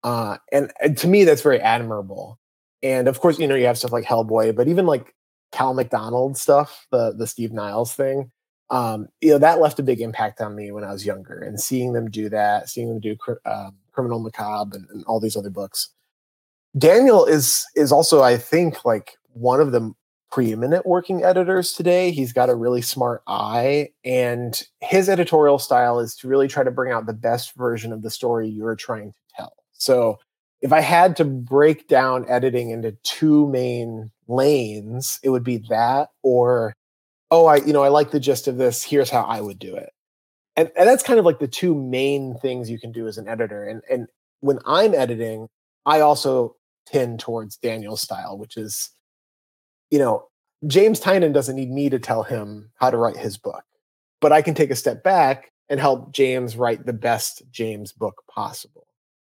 [0.03, 2.39] Uh, and, and to me, that's very admirable.
[2.83, 5.15] And of course, you know, you have stuff like Hellboy, but even like
[5.53, 8.31] Cal McDonald stuff, the the Steve Niles thing,
[8.71, 11.39] um, you know, that left a big impact on me when I was younger.
[11.39, 15.37] And seeing them do that, seeing them do uh, Criminal Macabre and, and all these
[15.37, 15.91] other books.
[16.77, 19.93] Daniel is is also, I think, like one of the
[20.31, 22.11] preeminent working editors today.
[22.11, 26.71] He's got a really smart eye, and his editorial style is to really try to
[26.71, 29.53] bring out the best version of the story you're trying to tell.
[29.73, 30.19] So,
[30.63, 36.09] if I had to break down editing into two main lanes, it would be that
[36.23, 36.75] or
[37.31, 38.83] oh, I, you know, I like the gist of this.
[38.83, 39.91] Here's how I would do it.
[40.57, 43.29] And, and that's kind of like the two main things you can do as an
[43.29, 43.65] editor.
[43.65, 44.07] And, and
[44.41, 45.49] when I'm editing,
[45.85, 48.91] I also tend towards Daniel's style, which is,
[49.91, 50.29] you know,
[50.67, 53.65] James Tynion doesn't need me to tell him how to write his book,
[54.21, 58.23] but I can take a step back and help James write the best James book
[58.29, 58.87] possible.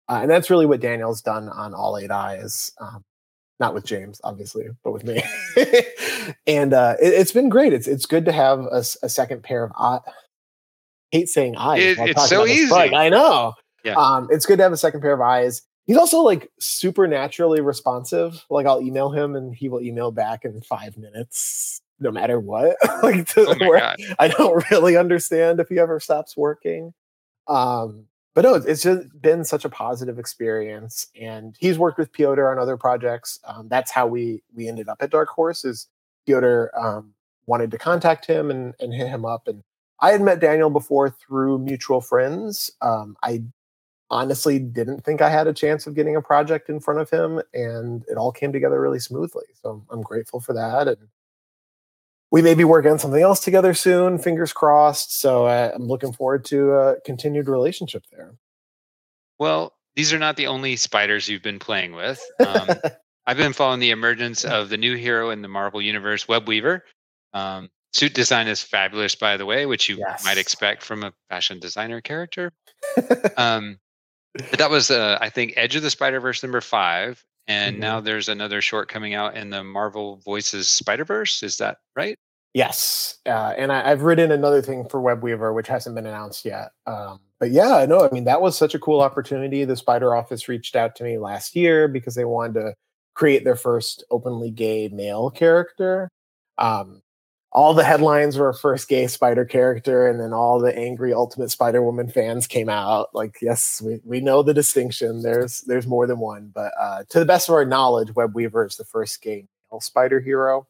[0.09, 2.71] Uh, and that's really what Daniel's done on All Eight Eyes.
[2.79, 3.03] Um,
[3.59, 5.23] not with James, obviously, but with me.
[6.47, 7.73] and uh, it, has been great.
[7.73, 10.01] It's it's good to have a, a second pair of eyes.
[11.11, 11.81] Hate saying eyes.
[11.81, 12.73] It, it's so easy.
[12.73, 13.53] I know.
[13.83, 13.95] Yeah.
[13.95, 15.61] Um, it's good to have a second pair of eyes.
[15.91, 18.45] He's also like supernaturally responsive.
[18.49, 22.77] Like I'll email him and he will email back in five minutes, no matter what.
[23.03, 26.93] like to, oh I don't really understand if he ever stops working.
[27.49, 31.07] Um, but no, it's just been such a positive experience.
[31.19, 33.41] And he's worked with Piotr on other projects.
[33.43, 35.65] Um, that's how we we ended up at Dark Horse.
[35.65, 35.89] Is
[36.25, 37.13] Piotr um,
[37.47, 39.45] wanted to contact him and, and hit him up.
[39.45, 39.61] And
[39.99, 42.71] I had met Daniel before through mutual friends.
[42.81, 43.43] Um, I
[44.11, 47.41] honestly didn't think I had a chance of getting a project in front of him,
[47.53, 49.45] and it all came together really smoothly.
[49.63, 50.87] So I'm grateful for that.
[50.87, 51.07] And
[52.29, 54.17] we may be working on something else together soon.
[54.17, 55.19] Fingers crossed.
[55.19, 58.35] So uh, I'm looking forward to a continued relationship there.
[59.39, 62.21] Well, these are not the only spiders you've been playing with.
[62.45, 62.69] Um,
[63.25, 66.81] I've been following the emergence of the new hero in the Marvel Universe, Webweaver.
[67.33, 70.23] Um, suit design is fabulous, by the way, which you Yes.
[70.25, 72.51] might expect from a fashion designer character.
[73.37, 73.77] um,
[74.33, 77.99] but that was, uh, I think, Edge of the Spider Verse number five, and now
[77.99, 81.43] there's another short coming out in the Marvel Voices Spider Verse.
[81.43, 82.17] Is that right?
[82.53, 86.71] Yes, uh, and I, I've written another thing for Webweaver, which hasn't been announced yet.
[86.85, 88.05] Um, but yeah, I know.
[88.05, 89.63] I mean, that was such a cool opportunity.
[89.63, 92.73] The Spider Office reached out to me last year because they wanted to
[93.13, 96.09] create their first openly gay male character.
[96.57, 97.01] Um,
[97.53, 101.81] all the headlines were first gay spider character, and then all the angry Ultimate Spider
[101.81, 103.09] Woman fans came out.
[103.13, 105.21] Like, yes, we, we know the distinction.
[105.21, 108.77] There's there's more than one, but uh, to the best of our knowledge, Webweaver is
[108.77, 110.67] the first gay male spider hero.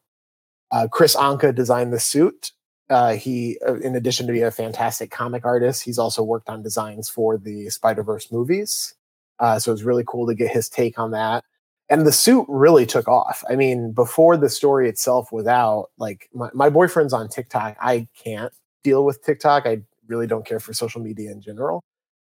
[0.72, 2.52] Uh, Kris Anka designed the suit.
[2.90, 6.62] Uh, he, uh, in addition to being a fantastic comic artist, he's also worked on
[6.62, 8.94] designs for the Spider Verse movies.
[9.38, 11.44] Uh, so it's really cool to get his take on that.
[11.88, 13.44] And the suit really took off.
[13.50, 17.76] I mean, before the story itself was out, like my, my boyfriend's on TikTok.
[17.80, 19.66] I can't deal with TikTok.
[19.66, 21.82] I really don't care for social media in general.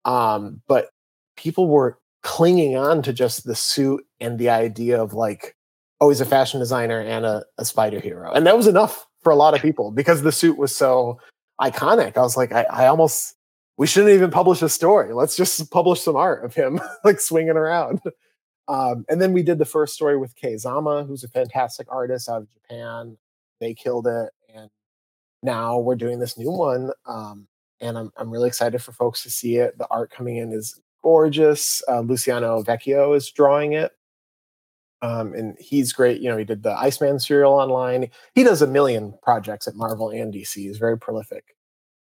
[0.05, 0.89] Um, but
[1.37, 5.55] people were clinging on to just the suit and the idea of like,
[6.01, 8.31] oh, he's a fashion designer and a, a spider hero.
[8.31, 11.19] And that was enough for a lot of people because the suit was so
[11.61, 12.17] iconic.
[12.17, 13.35] I was like, I, I almost,
[13.77, 15.13] we shouldn't even publish a story.
[15.13, 18.01] Let's just publish some art of him like swinging around.
[18.67, 22.29] Um, and then we did the first story with Kei Zama, who's a fantastic artist
[22.29, 23.17] out of Japan.
[23.59, 24.29] They killed it.
[24.53, 24.69] And
[25.41, 26.91] now we're doing this new one.
[27.05, 27.47] Um,
[27.81, 29.77] and I'm, I'm really excited for folks to see it.
[29.77, 31.83] The art coming in is gorgeous.
[31.87, 33.91] Uh, Luciano Vecchio is drawing it.
[35.01, 36.21] Um, and he's great.
[36.21, 38.09] You know, he did the Iceman serial online.
[38.35, 40.55] He does a million projects at Marvel and DC.
[40.55, 41.57] He's very prolific.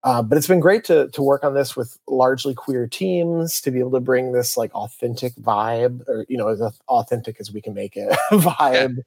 [0.03, 3.71] Uh, but it's been great to to work on this with largely queer teams to
[3.71, 7.62] be able to bring this like authentic vibe, or you know, as authentic as we
[7.62, 8.99] can make it vibe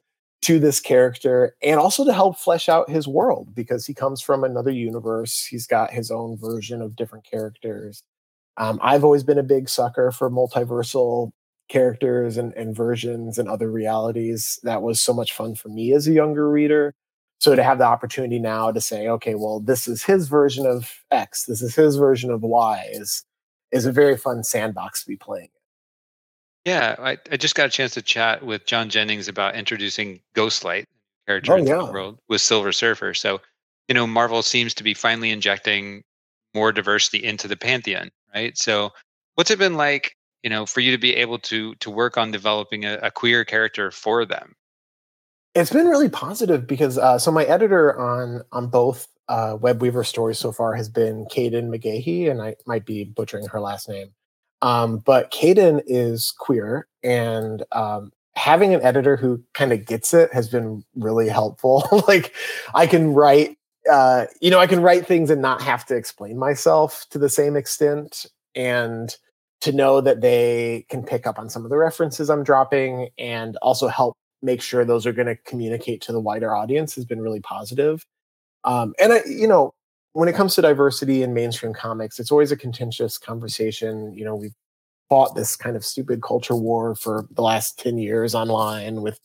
[0.42, 4.42] to this character, and also to help flesh out his world because he comes from
[4.44, 5.44] another universe.
[5.44, 8.03] He's got his own version of different characters.
[8.57, 11.31] Um, I've always been a big sucker for multiversal
[11.68, 14.59] characters and, and versions and other realities.
[14.64, 16.94] That was so much fun for me as a younger reader.
[17.40, 21.00] So to have the opportunity now to say, okay, well, this is his version of
[21.11, 23.24] X, this is his version of Y, is
[23.72, 25.48] is a very fun sandbox to be playing.
[26.66, 30.85] Yeah, I, I just got a chance to chat with John Jennings about introducing Ghostlight
[31.26, 31.79] character Oh, into yeah.
[31.79, 33.14] the world with Silver Surfer.
[33.14, 33.40] So,
[33.88, 36.03] you know, Marvel seems to be finally injecting
[36.55, 38.57] more diversity into the pantheon, right?
[38.59, 38.90] So,
[39.37, 42.31] what's it been like, you know, for you to be able to to work on
[42.33, 44.55] developing a, a queer character for them?
[45.55, 50.39] It's been really positive because uh, so my editor on on both uh, Webweaver stories
[50.39, 54.13] so far has been Kaeden McGahey, and I might be butchering her last name.
[54.63, 60.33] Um, but Kaden is queer, and um, having an editor who kind of gets it
[60.33, 61.85] has been really helpful.
[62.09, 62.35] like
[62.75, 63.57] I can write,
[63.91, 67.29] uh, you know, I can write things and not have to explain myself to the
[67.29, 69.17] same extent, and
[69.61, 73.57] to know that they can pick up on some of the references I'm dropping, and
[73.63, 77.20] also help make sure those are going to communicate to the wider audience has been
[77.20, 78.07] really positive.
[78.64, 79.74] Um, and I, you know,
[80.12, 84.12] when it comes to diversity in mainstream comics, it's always a contentious conversation.
[84.14, 84.55] You know, we've
[85.09, 89.20] fought this kind of stupid culture war for the last 10 years online with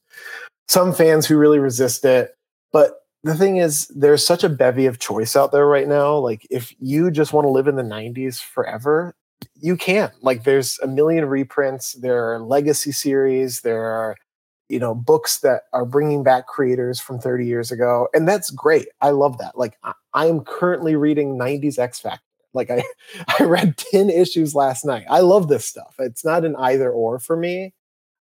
[0.67, 2.31] some fans who really resist it.
[2.71, 6.17] But the thing is, there's such a bevy of choice out there right now.
[6.17, 9.15] Like, if you just want to live in the 90s forever,
[9.55, 10.11] you can.
[10.21, 14.15] Like, there's a million reprints, there are legacy series, there are
[14.69, 18.87] you know books that are bringing back creators from 30 years ago and that's great.
[19.01, 19.57] I love that.
[19.57, 19.77] Like
[20.13, 22.21] i, am currently reading 90s x factor.
[22.53, 22.83] Like i
[23.39, 25.05] i read 10 issues last night.
[25.09, 25.95] I love this stuff.
[25.99, 27.73] It's not an either or for me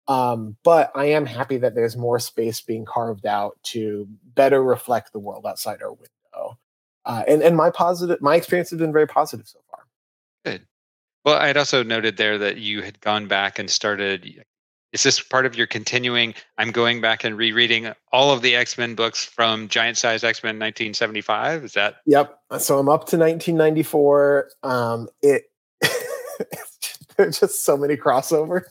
[0.07, 5.13] um, but i am happy that there's more space being carved out to better reflect
[5.13, 6.57] the world outside our window.
[7.05, 9.85] Uh, and and my positive my experience has been very positive so far.
[10.45, 10.65] Good.
[11.25, 14.43] Well, I'd also noted there that you had gone back and started.
[14.93, 16.35] Is this part of your continuing?
[16.59, 20.43] I'm going back and rereading all of the X Men books from Giant Size X
[20.43, 21.63] Men 1975.
[21.63, 22.37] Is that Yep.
[22.59, 24.49] So I'm up to 1994.
[24.61, 25.45] Um, it
[27.17, 28.65] there's just so many crossovers.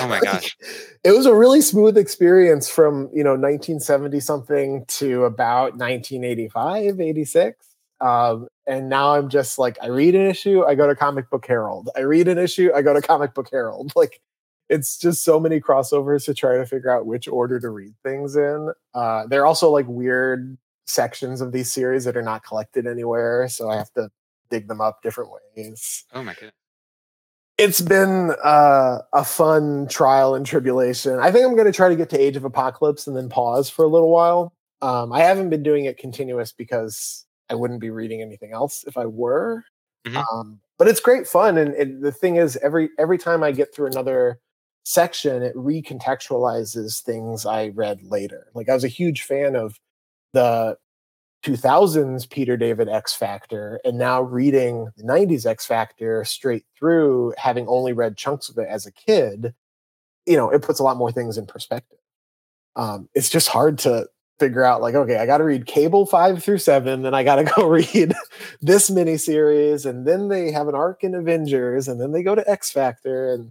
[0.00, 0.56] oh my gosh?
[1.04, 7.66] It was a really smooth experience from you know 1970 something to about 1985, 86.
[8.00, 11.46] Um, and now I'm just like I read an issue, I go to Comic Book
[11.46, 11.90] Herald.
[11.96, 13.92] I read an issue, I go to Comic Book Herald.
[13.96, 14.20] Like
[14.68, 18.36] it's just so many crossovers to try to figure out which order to read things
[18.36, 18.72] in.
[18.94, 20.56] Uh, there are also like weird
[20.86, 24.10] sections of these series that are not collected anywhere, so I have to
[24.50, 26.04] dig them up different ways.
[26.12, 26.52] Oh my god.
[27.58, 31.18] It's been uh, a fun trial and tribulation.
[31.18, 33.70] I think I'm going to try to get to Age of Apocalypse and then pause
[33.70, 34.52] for a little while.
[34.82, 38.98] Um, I haven't been doing it continuous because I wouldn't be reading anything else if
[38.98, 39.64] I were.
[40.06, 40.18] Mm-hmm.
[40.18, 43.74] Um, but it's great fun, and, and the thing is, every every time I get
[43.74, 44.38] through another
[44.86, 48.46] section, it recontextualizes things I read later.
[48.54, 49.80] Like I was a huge fan of
[50.32, 50.78] the
[51.44, 57.66] 2000s Peter David X Factor, and now reading the 90s X Factor straight through, having
[57.66, 59.54] only read chunks of it as a kid,
[60.24, 61.98] you know, it puts a lot more things in perspective.
[62.76, 64.06] Um, it's just hard to
[64.38, 67.36] figure out like okay i got to read cable five through seven then i got
[67.36, 68.12] to go read
[68.60, 72.46] this miniseries and then they have an arc in avengers and then they go to
[72.46, 73.50] x factor and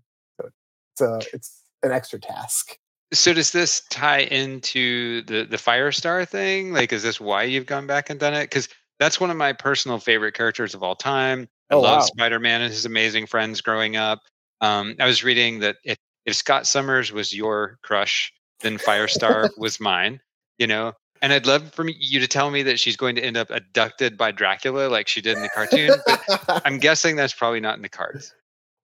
[0.96, 2.78] it's a it's an extra task.
[3.14, 6.72] So does this tie into the the firestar thing?
[6.74, 8.44] Like is this why you've gone back and done it?
[8.44, 8.70] Because
[9.00, 11.48] that's one of my personal favorite characters of all time.
[11.70, 12.06] I oh, love wow.
[12.06, 14.22] spider-man and his amazing friends growing up.
[14.62, 18.32] Um, i was reading that if, if scott summers was your crush
[18.62, 20.22] then firestar was mine
[20.58, 20.94] you know?
[21.22, 24.18] And i'd love for you to tell me that she's going to end up abducted
[24.18, 27.82] by dracula like she did in the cartoon but i'm guessing that's probably not in
[27.82, 28.34] the cards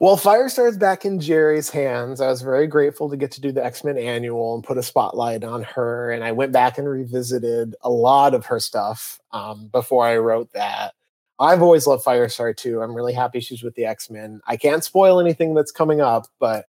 [0.02, 3.64] well firestar's back in gerry's hands i was very grateful to get to do the
[3.64, 7.90] x-men annual and put a spotlight on her and i went back and revisited a
[7.90, 10.94] lot of her stuff um, before i wrote that
[11.40, 15.20] i've always loved firestar too i'm really happy she's with the x-men i can't spoil
[15.20, 16.66] anything that's coming up but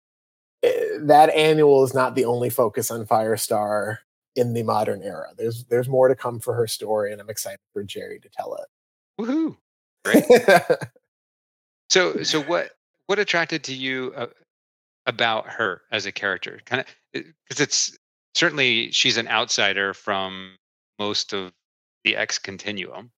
[0.63, 3.99] eh, that annual is not the only focus on firestar
[4.37, 5.29] in the modern era.
[5.37, 8.55] There's there's more to come for her story, and I'm excited for Gerry to tell
[8.55, 9.23] it.
[9.23, 9.57] Woohoo!
[10.05, 10.25] Great.
[11.91, 12.71] so so what
[13.11, 14.29] what attracted to you uh,
[15.05, 16.61] about her as a character?
[16.65, 17.99] Kind of because it's
[18.37, 20.55] certainly she's an outsider from
[21.01, 21.51] most of
[22.05, 23.11] the X continuum.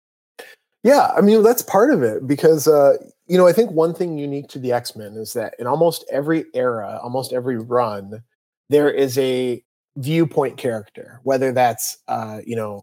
[0.82, 2.94] Yeah, I mean that's part of it because uh,
[3.26, 6.06] you know I think one thing unique to the X Men is that in almost
[6.10, 8.22] every era, almost every run,
[8.70, 9.62] there is a
[9.96, 12.82] viewpoint character, whether that's uh, you know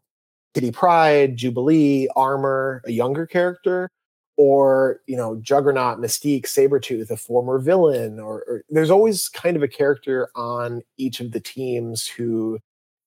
[0.53, 3.89] Kitty Pryde, Jubilee, Armor, a younger character,
[4.39, 9.63] or you know Juggernaut, Mystique, Sabretooth, a former villain, or, or there's always kind of
[9.63, 12.57] a character on each of the teams who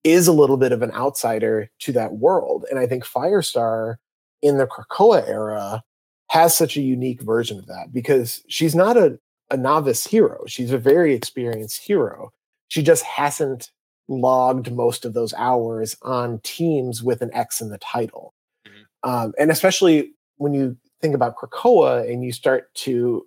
[0.04, 2.66] is a little bit of an outsider to that world.
[2.68, 3.96] And I think Firestar
[4.42, 5.82] in the Krakoa era
[6.28, 9.18] has such a unique version of that because she's not a,
[9.50, 10.44] a novice hero.
[10.46, 12.30] She's a very experienced hero.
[12.68, 13.70] She just hasn't
[14.06, 18.34] logged most of those hours on teams with an X in the title.
[18.68, 19.10] Mm-hmm.
[19.10, 23.26] Um, and especially when you think about Krakoa and you start to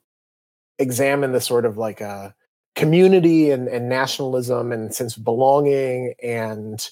[0.79, 2.31] examine the sort of like a uh,
[2.75, 6.91] community and, and nationalism and sense of belonging and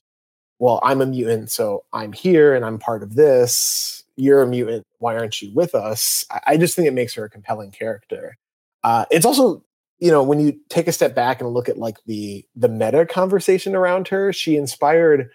[0.59, 4.03] well i'm a mutant so i'm here and i'm part of this.
[4.15, 4.85] You're a mutant.
[4.99, 6.23] Why aren't you with us?
[6.29, 8.37] I, I just think it makes her a compelling character.
[8.83, 9.63] Uh, it's also
[9.99, 13.05] you know when you take a step back and look at like the the meta
[13.05, 15.29] conversation around her she inspired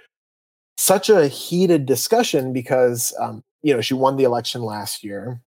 [0.76, 5.40] such a heated discussion because um, you know she won the election last year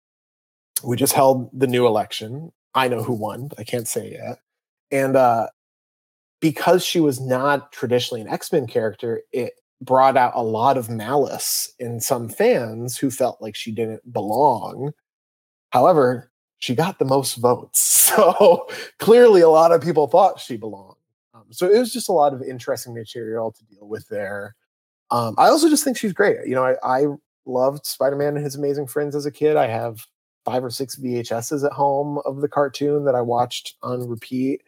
[0.85, 4.39] we just held the new election i know who won i can't say yet
[4.91, 5.47] and uh
[6.41, 11.73] because she was not traditionally an x-men character it brought out a lot of malice
[11.79, 14.93] in some fans who felt like she didn't belong
[15.71, 17.95] however she got the most votes.
[18.09, 18.67] So
[18.99, 20.97] clearly, a lot of people thought she belonged.
[21.35, 24.57] Um, so it was just a lot of interesting material to deal with there.
[25.11, 26.39] Um, I also just think she's great.
[26.47, 27.05] You know, I, I
[27.49, 29.57] loved Spider Man and his amazing friends as a kid.
[29.57, 30.07] I have
[30.45, 34.63] five or six VHSs at home of the cartoon that I watched on repeat.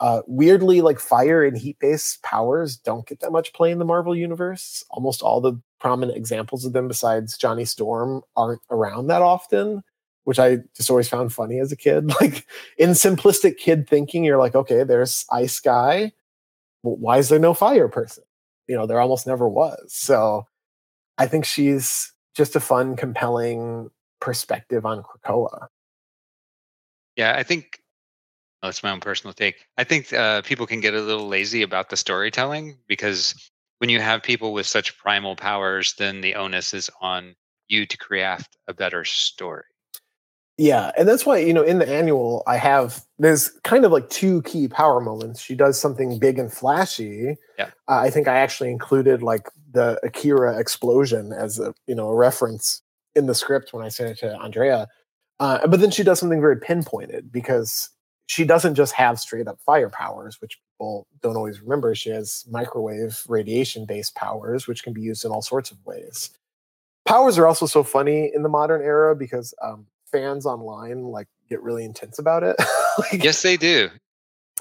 [0.00, 3.84] Uh, weirdly, like fire and heat based powers don't get that much play in the
[3.84, 4.84] Marvel universe.
[4.90, 9.82] Almost all the prominent examples of them, besides Johnny Storm, aren't around that often
[10.28, 12.12] which I just always found funny as a kid.
[12.20, 16.12] Like in simplistic kid thinking, you're like, okay, there's ice guy.
[16.82, 18.24] Well, why is there no fire person?
[18.66, 19.90] You know, there almost never was.
[19.94, 20.46] So
[21.16, 25.66] I think she's just a fun, compelling perspective on Krakoa.
[27.16, 27.80] Yeah, I think
[28.62, 29.66] oh, that's my own personal take.
[29.76, 33.34] I think uh, people can get a little lazy about the storytelling because
[33.78, 37.34] when you have people with such primal powers, then the onus is on
[37.66, 39.64] you to craft a better story.
[40.58, 44.10] Yeah, and that's why you know in the annual I have there's kind of like
[44.10, 45.40] two key power moments.
[45.40, 47.36] She does something big and flashy.
[47.56, 52.08] Yeah, uh, I think I actually included like the Akira explosion as a you know
[52.08, 52.82] a reference
[53.14, 54.88] in the script when I sent it to Andrea.
[55.38, 57.90] Uh, but then she does something very pinpointed because
[58.26, 61.94] she doesn't just have straight up fire powers, which people don't always remember.
[61.94, 66.30] She has microwave radiation based powers, which can be used in all sorts of ways.
[67.06, 71.62] Powers are also so funny in the modern era because um, fans online like get
[71.62, 72.56] really intense about it.
[72.98, 73.88] like, yes, they do.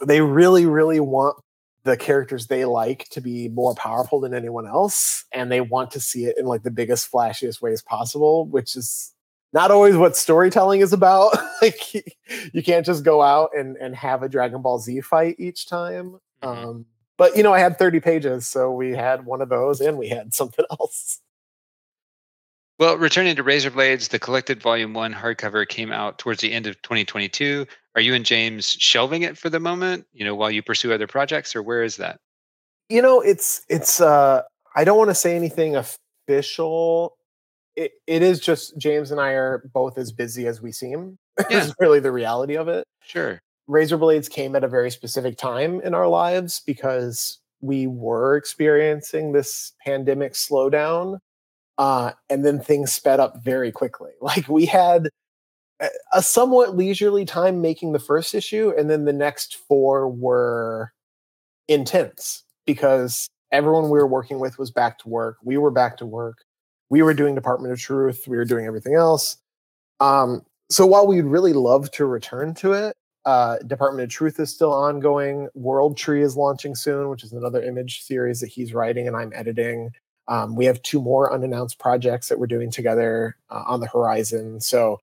[0.06, 1.38] They really, really want
[1.84, 6.00] the characters they like to be more powerful than anyone else, and they want to
[6.00, 9.14] see it in like the biggest, flashiest ways possible, which is
[9.54, 11.36] not always what storytelling is about.
[11.62, 15.68] like you can't just go out and and have a Dragon Ball Z fight each
[15.68, 16.20] time.
[16.44, 16.68] Mm-hmm.
[16.68, 16.86] Um,
[17.18, 20.10] but you know, I had 30 pages, so we had one of those and we
[20.10, 21.20] had something else.
[22.80, 26.80] Well, returning to Razorblades, the collected volume one hardcover came out towards the end of
[26.84, 27.66] 2022.
[27.96, 31.08] Are you and James shelving it for the moment, you know, while you pursue other
[31.08, 32.20] projects, or where is that?
[32.90, 34.44] You know, it's it's uh
[34.76, 37.18] I don't want to say anything official.
[37.76, 41.18] It it is just James and I are both as busy as we seem.
[41.52, 41.66] Yeah.
[41.66, 42.84] is really the reality of it.
[43.04, 43.40] Sure.
[43.70, 49.74] Razorblades came at a very specific time in our lives because we were experiencing this
[49.86, 51.20] pandemic slowdown
[51.78, 54.12] uh, and then things sped up very quickly.
[54.22, 55.10] Like we had
[56.14, 60.92] a somewhat leisurely time making the first issue, and then the next four were
[61.68, 65.38] intense because everyone we were working with was back to work.
[65.44, 66.38] We were back to work.
[66.90, 68.28] We were doing Department of Truth.
[68.28, 69.38] We were doing everything else.
[70.00, 74.54] Um, so while we'd really love to return to it, uh, Department of Truth is
[74.54, 75.50] still ongoing.
[75.54, 79.32] World Tree is launching soon, which is another image series that he's writing and I'm
[79.34, 79.92] editing.
[80.28, 84.60] Um, we have two more unannounced projects that we're doing together uh, on the horizon.
[84.60, 85.00] So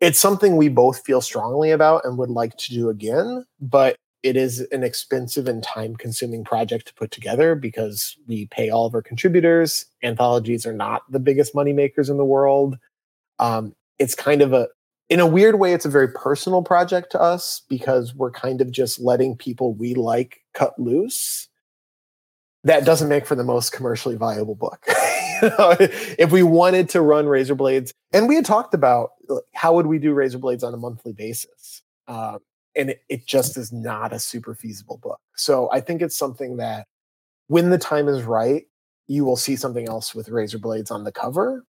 [0.00, 4.36] it's something we both feel strongly about and would like to do again, but it
[4.36, 8.94] is an expensive and time consuming project to put together because we pay all of
[8.94, 9.86] our contributors.
[10.02, 12.78] Anthologies are not the biggest money makers in the world.
[13.38, 14.68] Um, it's kind of a,
[15.08, 18.70] in a weird way, it's a very personal project to us because we're kind of
[18.70, 21.48] just letting people we like cut loose
[22.64, 24.82] that doesn't make for the most commercially viable book.
[24.88, 29.10] if we wanted to run Razorblades, and we had talked about
[29.54, 32.38] how would we do Razorblades on a monthly basis, um,
[32.74, 35.20] and it, it just is not a super feasible book.
[35.36, 36.86] So I think it's something that
[37.46, 38.64] when the time is right,
[39.06, 41.64] you will see something else with Razorblades on the cover.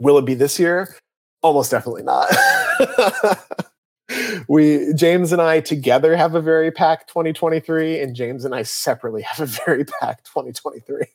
[0.00, 0.94] Will it be this year?
[1.42, 2.28] Almost definitely not.
[4.48, 9.22] we James and I together have a very packed 2023, and James and I separately
[9.22, 11.06] have a very packed 2023.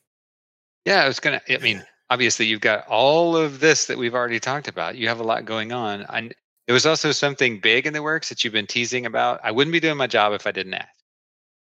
[0.84, 1.40] Yeah, I was gonna.
[1.48, 4.96] I mean, obviously, you've got all of this that we've already talked about.
[4.96, 6.34] You have a lot going on, and
[6.66, 9.40] there was also something big in the works that you've been teasing about.
[9.42, 10.88] I wouldn't be doing my job if I didn't ask.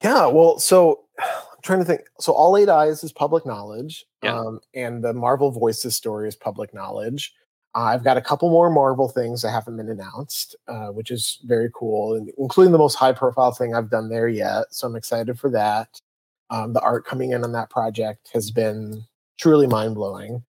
[0.03, 2.03] Yeah, well, so I'm trying to think.
[2.21, 4.39] So, All Eight Eyes is public knowledge, yeah.
[4.39, 7.33] um, and the Marvel Voices story is public knowledge.
[7.81, 11.71] I've got a couple more Marvel things that haven't been announced, uh, which is very
[11.75, 14.67] cool, including the most high profile thing I've done there yet.
[14.71, 16.01] So I'm excited for that.
[16.51, 19.05] Um, the art coming in on that project has been
[19.39, 20.45] truly mind blowing.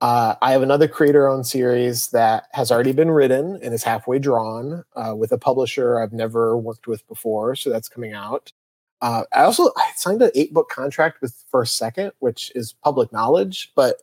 [0.00, 4.18] Uh, I have another creator owned series that has already been written and is halfway
[4.18, 7.56] drawn uh, with a publisher I've never worked with before.
[7.56, 8.52] So that's coming out.
[9.00, 13.12] Uh, I also I signed an eight book contract with First Second, which is public
[13.12, 14.02] knowledge, but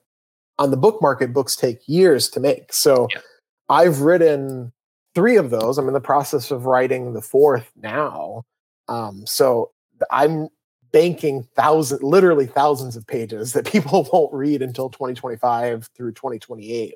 [0.61, 2.71] on the book market, books take years to make.
[2.71, 3.21] So yeah.
[3.69, 4.71] I've written
[5.15, 5.79] three of those.
[5.79, 8.43] I'm in the process of writing the fourth now.
[8.87, 9.71] Um, so
[10.11, 10.49] I'm
[10.91, 16.93] banking thousands, literally thousands of pages that people won't read until 2025 through 2028,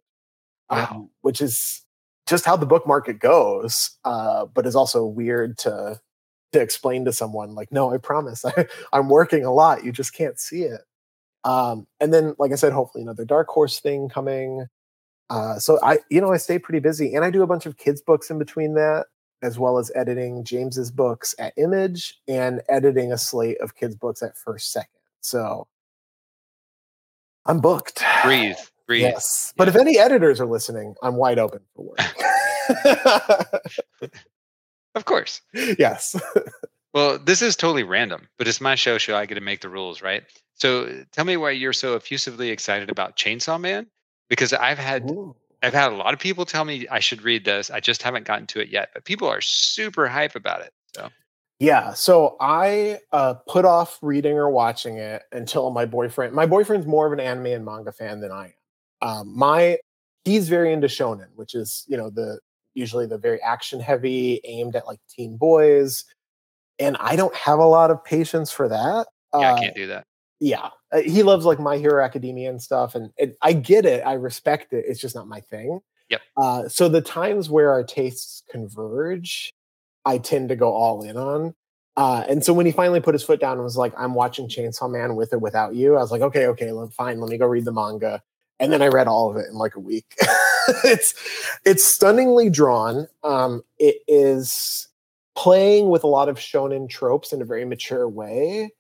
[0.70, 0.88] wow.
[0.92, 1.84] um, which is
[2.28, 3.98] just how the book market goes.
[4.06, 6.00] Uh, but is also weird to
[6.54, 9.84] to explain to someone like, no, I promise, I, I'm working a lot.
[9.84, 10.82] You just can't see it.
[11.46, 14.66] Um, and then, like I said, hopefully another Dark Horse thing coming.
[15.30, 17.78] Uh, so I, you know, I stay pretty busy, and I do a bunch of
[17.78, 19.06] kids' books in between that,
[19.42, 24.24] as well as editing James's books at Image and editing a slate of kids' books
[24.24, 24.90] at First Second.
[25.22, 25.68] So
[27.46, 28.04] I'm booked.
[28.24, 29.04] Breathe, breathe.
[29.04, 32.00] Yes, but if any editors are listening, I'm wide open for work.
[34.96, 35.42] of course.
[35.80, 36.16] Yes.
[36.96, 39.68] well, this is totally random, but it's my show, so I get to make the
[39.68, 40.24] rules, right?
[40.54, 43.88] So tell me why you're so effusively excited about Chainsaw Man
[44.30, 45.36] because I've had Ooh.
[45.62, 47.70] I've had a lot of people tell me I should read this.
[47.70, 50.72] I just haven't gotten to it yet, but people are super hype about it.
[50.96, 51.10] So
[51.60, 56.34] yeah, so I uh, put off reading or watching it until my boyfriend.
[56.34, 58.54] My boyfriend's more of an anime and manga fan than I
[59.02, 59.10] am.
[59.10, 59.80] Um, my
[60.24, 62.40] he's very into shonen, which is you know the
[62.74, 66.06] usually the very action heavy, aimed at like teen boys,
[66.80, 69.08] and I don't have a lot of patience for that.
[69.34, 70.06] Yeah, uh, I can't do that
[70.40, 74.06] yeah uh, he loves like my hero academia and stuff and it, i get it
[74.06, 77.84] i respect it it's just not my thing yep uh, so the times where our
[77.84, 79.54] tastes converge
[80.06, 81.54] i tend to go all in on
[81.98, 84.48] uh, and so when he finally put his foot down and was like i'm watching
[84.48, 87.46] chainsaw man with or without you i was like okay okay fine let me go
[87.46, 88.22] read the manga
[88.60, 90.16] and then i read all of it in like a week
[90.84, 91.14] it's
[91.64, 93.08] it's stunningly drawn.
[93.24, 94.88] Um, it is
[95.36, 98.72] playing with a lot of shonen tropes in a very mature way,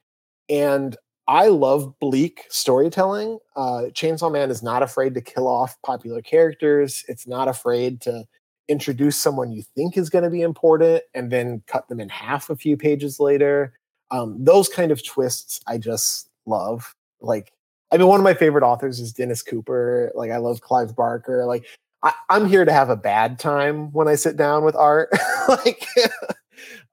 [0.49, 0.95] and
[1.27, 3.39] I love bleak storytelling.
[3.55, 7.03] Uh, Chainsaw Man is not afraid to kill off popular characters.
[7.07, 8.25] It's not afraid to
[8.67, 12.49] introduce someone you think is going to be important and then cut them in half
[12.49, 13.73] a few pages later.
[14.11, 16.95] Um, those kind of twists I just love.
[17.21, 17.51] Like,
[17.91, 20.11] I mean, one of my favorite authors is Dennis Cooper.
[20.15, 21.45] Like, I love Clive Barker.
[21.45, 21.65] Like,
[22.03, 25.09] I, am here to have a bad time when I sit down with art.
[25.47, 25.87] like,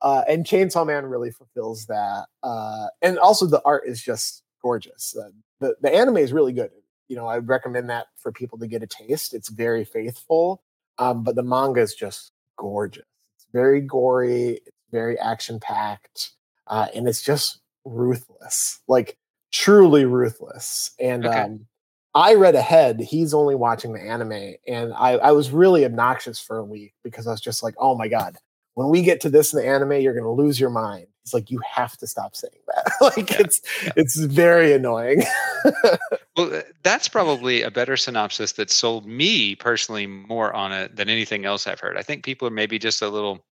[0.02, 2.26] uh, and Chainsaw Man really fulfills that.
[2.42, 5.16] Uh, and also, the art is just gorgeous.
[5.16, 6.70] Uh, the the anime is really good.
[7.08, 9.34] You know, I recommend that for people to get a taste.
[9.34, 10.62] It's very faithful,
[10.98, 13.04] um, but the manga is just gorgeous.
[13.36, 14.60] It's very gory.
[14.64, 16.32] It's very action packed,
[16.66, 18.80] uh, and it's just ruthless.
[18.88, 19.18] Like
[19.52, 20.92] truly ruthless.
[20.98, 21.40] And okay.
[21.40, 21.66] um,
[22.14, 23.00] I read ahead.
[23.00, 27.26] He's only watching the anime, and I, I was really obnoxious for a week because
[27.26, 28.36] I was just like, "Oh my god,
[28.74, 31.32] when we get to this in the anime, you're going to lose your mind." It's
[31.32, 32.92] like you have to stop saying that.
[33.16, 33.92] like yeah, it's yeah.
[33.96, 35.22] it's very annoying.
[36.36, 41.08] well, uh, that's probably a better synopsis that sold me personally more on it than
[41.08, 41.96] anything else I've heard.
[41.96, 43.44] I think people are maybe just a little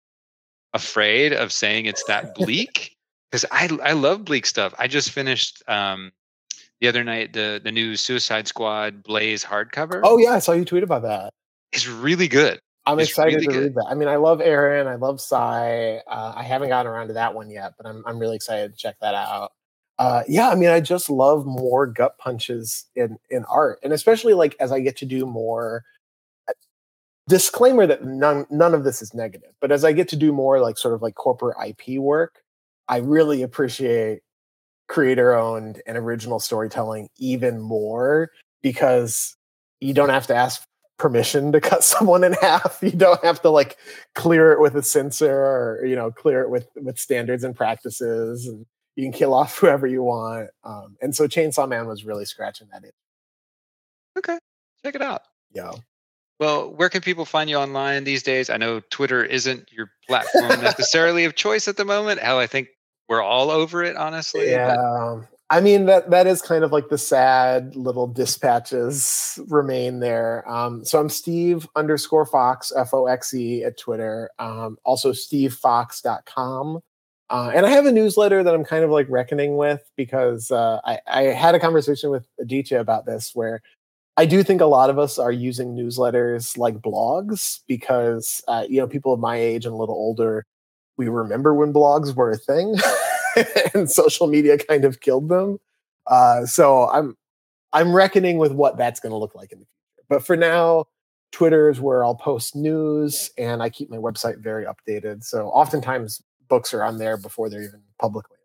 [0.73, 2.95] afraid of saying it's that bleak
[3.29, 4.73] because I I love bleak stuff.
[4.79, 6.11] I just finished um,
[6.81, 10.01] the other night the the new Suicide Squad Blaze hardcover.
[10.03, 11.33] Oh yeah, I saw you tweet about that.
[11.71, 12.59] It's really good.
[12.89, 13.63] I'm it's excited really to good.
[13.63, 13.85] read that.
[13.89, 14.87] I mean, I love Aaron.
[14.87, 15.35] I love Si.
[15.35, 18.77] Uh, I haven't gotten around to that one yet, but I'm I'm really excited to
[18.77, 19.53] check that out.
[19.99, 24.33] Uh, yeah, I mean, I just love more gut punches in in art, and especially
[24.33, 25.83] like as I get to do more.
[26.47, 26.53] Uh,
[27.27, 30.59] disclaimer that none none of this is negative, but as I get to do more
[30.61, 32.41] like sort of like corporate IP work,
[32.87, 34.21] I really appreciate
[34.89, 38.31] creator owned and original storytelling even more
[38.61, 39.35] because
[39.79, 40.63] you don't have to ask
[40.99, 42.77] permission to cut someone in half.
[42.81, 43.77] You don't have to like
[44.13, 48.45] clear it with a censor or you know clear it with with standards and practices,
[48.45, 50.49] and you can kill off whoever you want.
[50.63, 52.93] Um, and so Chainsaw Man was really scratching that itch.
[54.17, 54.37] Okay,
[54.83, 55.23] check it out.
[55.51, 55.71] Yeah.
[56.39, 58.49] Well, where can people find you online these days?
[58.49, 62.21] I know Twitter isn't your platform necessarily of choice at the moment.
[62.21, 62.69] Hell, I think
[63.09, 64.49] we're all over it, honestly.
[64.49, 64.75] Yeah.
[64.77, 65.27] But...
[65.51, 70.47] I mean that that is kind of like the sad little dispatches remain there.
[70.49, 74.29] Um, so I'm Steve underscore Fox F O X E at Twitter.
[74.37, 76.81] Um, also SteveFoxe.com.
[77.31, 80.79] Uh, and I have a newsletter that I'm kind of like reckoning with because uh,
[80.83, 83.61] I, I had a conversation with Aditya about this where
[84.17, 88.79] I do think a lot of us are using newsletters like blogs because uh, you
[88.79, 90.45] know people of my age and a little older
[90.97, 92.75] we remember when blogs were a thing
[93.73, 95.59] and social media kind of killed them.
[96.07, 97.17] Uh, so I'm
[97.73, 100.05] I'm reckoning with what that's going to look like in the future.
[100.09, 100.85] But for now,
[101.31, 105.23] Twitter is where I'll post news and I keep my website very updated.
[105.23, 108.37] So oftentimes books are on there before they're even publicly.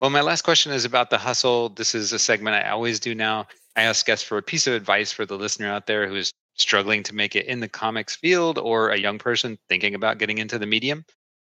[0.00, 1.70] Well, my last question is about the hustle.
[1.70, 3.46] This is a segment I always do now.
[3.76, 6.32] I ask guests for a piece of advice for the listener out there who is
[6.54, 10.38] struggling to make it in the comics field or a young person thinking about getting
[10.38, 11.04] into the medium.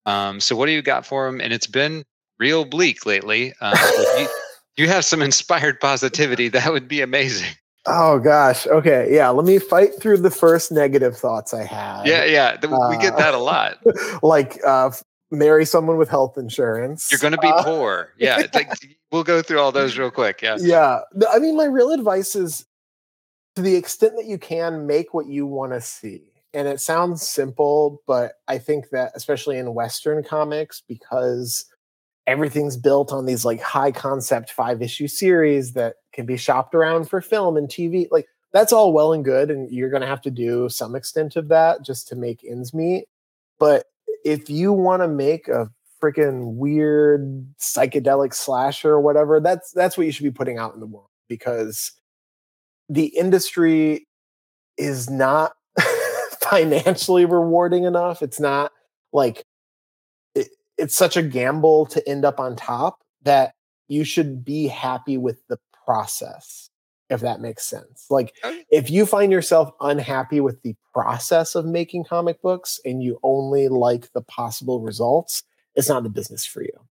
[0.05, 1.41] Um, so, what do you got for them?
[1.41, 2.05] And it's been
[2.39, 3.53] real bleak lately.
[3.61, 3.75] Uh,
[4.17, 4.27] you,
[4.83, 6.49] you have some inspired positivity.
[6.49, 7.55] That would be amazing.
[7.87, 8.65] Oh gosh.
[8.67, 9.07] Okay.
[9.11, 9.29] Yeah.
[9.29, 12.05] Let me fight through the first negative thoughts I had.
[12.05, 12.25] Yeah.
[12.25, 12.57] Yeah.
[12.89, 13.77] We get that a lot.
[14.23, 14.91] like, uh,
[15.31, 17.11] marry someone with health insurance.
[17.11, 18.09] You're going to be uh, poor.
[18.17, 18.43] Yeah.
[18.53, 18.71] Like,
[19.11, 20.41] we'll go through all those real quick.
[20.41, 20.57] Yeah.
[20.59, 21.01] Yeah.
[21.31, 22.65] I mean, my real advice is
[23.55, 26.23] to the extent that you can make what you want to see.
[26.55, 31.65] And it sounds simple, but I think that especially in Western comics, because
[32.27, 37.09] everything's built on these like high concept five issue series that can be shopped around
[37.09, 39.51] for film and TV, like that's all well and good.
[39.51, 42.73] And you're going to have to do some extent of that just to make ends
[42.73, 43.05] meet.
[43.59, 43.87] But
[44.23, 45.69] if you want to make a
[46.01, 50.79] freaking weird psychedelic slasher or whatever, that's that's what you should be putting out in
[50.79, 51.91] the world because
[52.87, 54.07] the industry
[54.77, 55.51] is not
[56.49, 58.21] financially rewarding enough.
[58.21, 58.71] It's not
[59.13, 59.45] like
[60.33, 63.53] it, it's such a gamble to end up on top that
[63.87, 66.69] you should be happy with the process
[67.09, 68.07] if that makes sense.
[68.09, 73.03] Like oh, if you find yourself unhappy with the process of making comic books and
[73.03, 75.43] you only like the possible results,
[75.75, 76.87] it's not the business for you.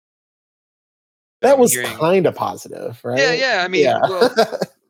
[1.40, 3.18] That was kind of positive, right?
[3.18, 3.62] Yeah, yeah.
[3.64, 4.00] I mean, yeah.
[4.02, 4.34] well,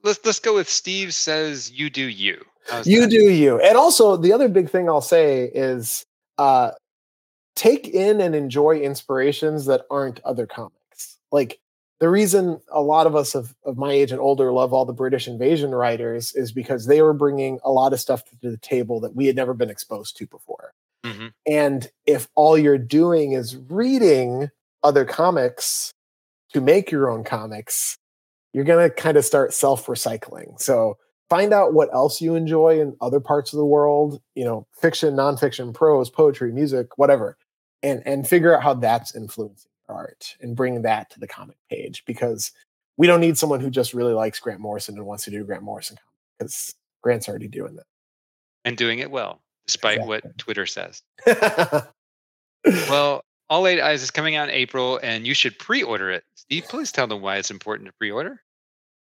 [0.04, 2.44] let's let's go with Steve says you do you.
[2.68, 3.10] How's you that?
[3.10, 3.60] do you.
[3.60, 6.04] And also the other big thing I'll say is
[6.38, 6.72] uh
[7.56, 11.18] take in and enjoy inspirations that aren't other comics.
[11.32, 11.58] Like
[12.00, 14.92] the reason a lot of us of, of my age and older love all the
[14.92, 19.00] British invasion writers is because they were bringing a lot of stuff to the table
[19.00, 20.72] that we had never been exposed to before.
[21.04, 21.28] Mm-hmm.
[21.46, 24.50] And if all you're doing is reading
[24.82, 25.92] other comics
[26.52, 27.96] to make your own comics,
[28.54, 30.58] you're going to kind of start self recycling.
[30.60, 30.96] So
[31.28, 35.14] find out what else you enjoy in other parts of the world, you know, fiction,
[35.14, 37.36] nonfiction, prose, poetry, music, whatever,
[37.82, 42.04] and, and figure out how that's influencing art and bring that to the comic page
[42.06, 42.52] because
[42.96, 45.62] we don't need someone who just really likes Grant Morrison and wants to do Grant
[45.62, 45.98] Morrison
[46.38, 47.86] because Grant's already doing that.
[48.64, 50.08] And doing it well despite exactly.
[50.08, 51.02] what Twitter says.
[52.66, 56.24] well, All Eight Eyes is coming out in April, and you should pre-order it.
[56.34, 58.40] Steve, please tell them why it's important to pre-order.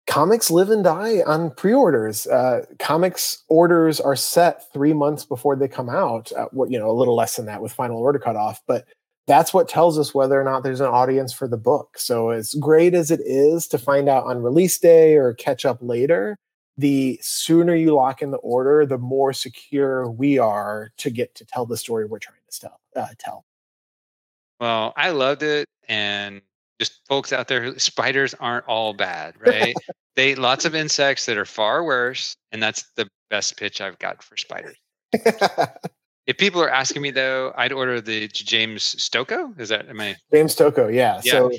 [0.08, 2.26] Comics live and die on pre-orders.
[2.28, 6.32] Uh, comics orders are set three months before they come out.
[6.32, 8.86] Uh, what you know, a little less than that with final order cutoff, but
[9.28, 12.00] that's what tells us whether or not there's an audience for the book.
[12.00, 15.78] So as great as it is to find out on release day or catch up
[15.82, 16.36] later,
[16.76, 21.46] the sooner you lock in the order, the more secure we are to get to
[21.46, 22.80] tell the story we're trying to tell.
[22.96, 23.46] Uh, tell.
[24.60, 26.41] Well, I loved it, and
[26.80, 29.74] just folks out there, spiders aren't all bad, right?
[30.16, 33.99] they eat lots of insects that are far worse, and that's the best pitch I've
[33.99, 34.76] got for spiders.
[35.14, 39.60] if people are asking me though, I'd order the James Stokoe.
[39.60, 40.93] Is that am I James Stokoe?
[40.93, 41.22] Yeah.
[41.24, 41.51] yeah so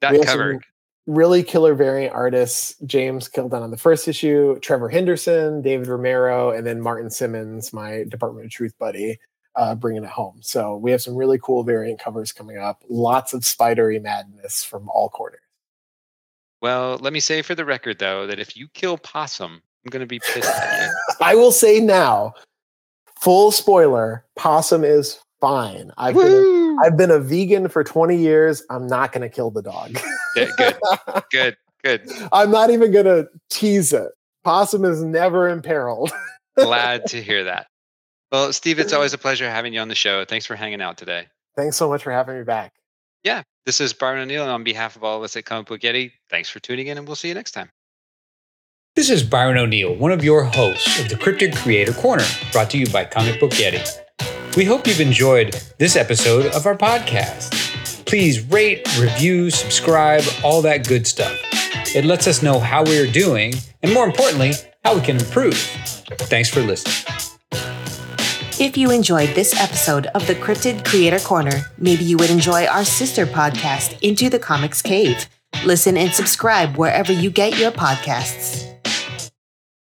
[0.00, 0.60] that cover
[1.06, 2.74] really killer variant artists.
[2.84, 8.04] James Kilden on the first issue, Trevor Henderson, David Romero, and then Martin Simmonds, my
[8.08, 9.18] Department of Truth buddy,
[9.56, 10.38] uh, bringing it home.
[10.42, 12.82] So we have some really cool variant covers coming up.
[12.88, 15.40] Lots of spidery madness from all quarters.
[16.62, 20.00] Well, let me say for the record, though, that if you kill Possum, I'm going
[20.00, 20.94] to be pissed at you.
[21.20, 22.34] I will say now,
[23.20, 25.90] full spoiler, Possum is fine.
[25.98, 28.62] I've been, a, I've been a vegan for 20 years.
[28.70, 29.98] I'm not going to kill the dog.
[30.34, 30.50] good,
[31.30, 32.10] good, good.
[32.32, 34.10] I'm not even going to tease it.
[34.44, 36.10] Possum is never imperiled.
[36.56, 37.66] Glad to hear that.
[38.32, 40.24] Well, Steve, it's always a pleasure having you on the show.
[40.24, 41.26] Thanks for hanging out today.
[41.56, 42.72] Thanks so much for having me back.
[43.24, 45.80] Yeah, this is Byron O'Neill, and on behalf of all of us at Comic Book
[45.80, 47.70] Yeti, thanks for tuning in, and we'll see you next time.
[48.94, 52.78] This is Byron O'Neill, one of your hosts of the Cryptid Creator Corner, brought to
[52.78, 53.84] you by Comic Book Yeti.
[54.56, 58.06] We hope you've enjoyed this episode of our podcast.
[58.06, 61.36] Please rate, review, subscribe, all that good stuff.
[61.94, 64.52] It lets us know how we are doing, and more importantly,
[64.84, 65.56] how we can improve.
[65.56, 67.35] Thanks for listening.
[68.58, 72.86] If you enjoyed this episode of the Cryptid Creator Corner, maybe you would enjoy our
[72.86, 75.28] sister podcast, Into the Comics Cave.
[75.66, 78.75] Listen and subscribe wherever you get your podcasts.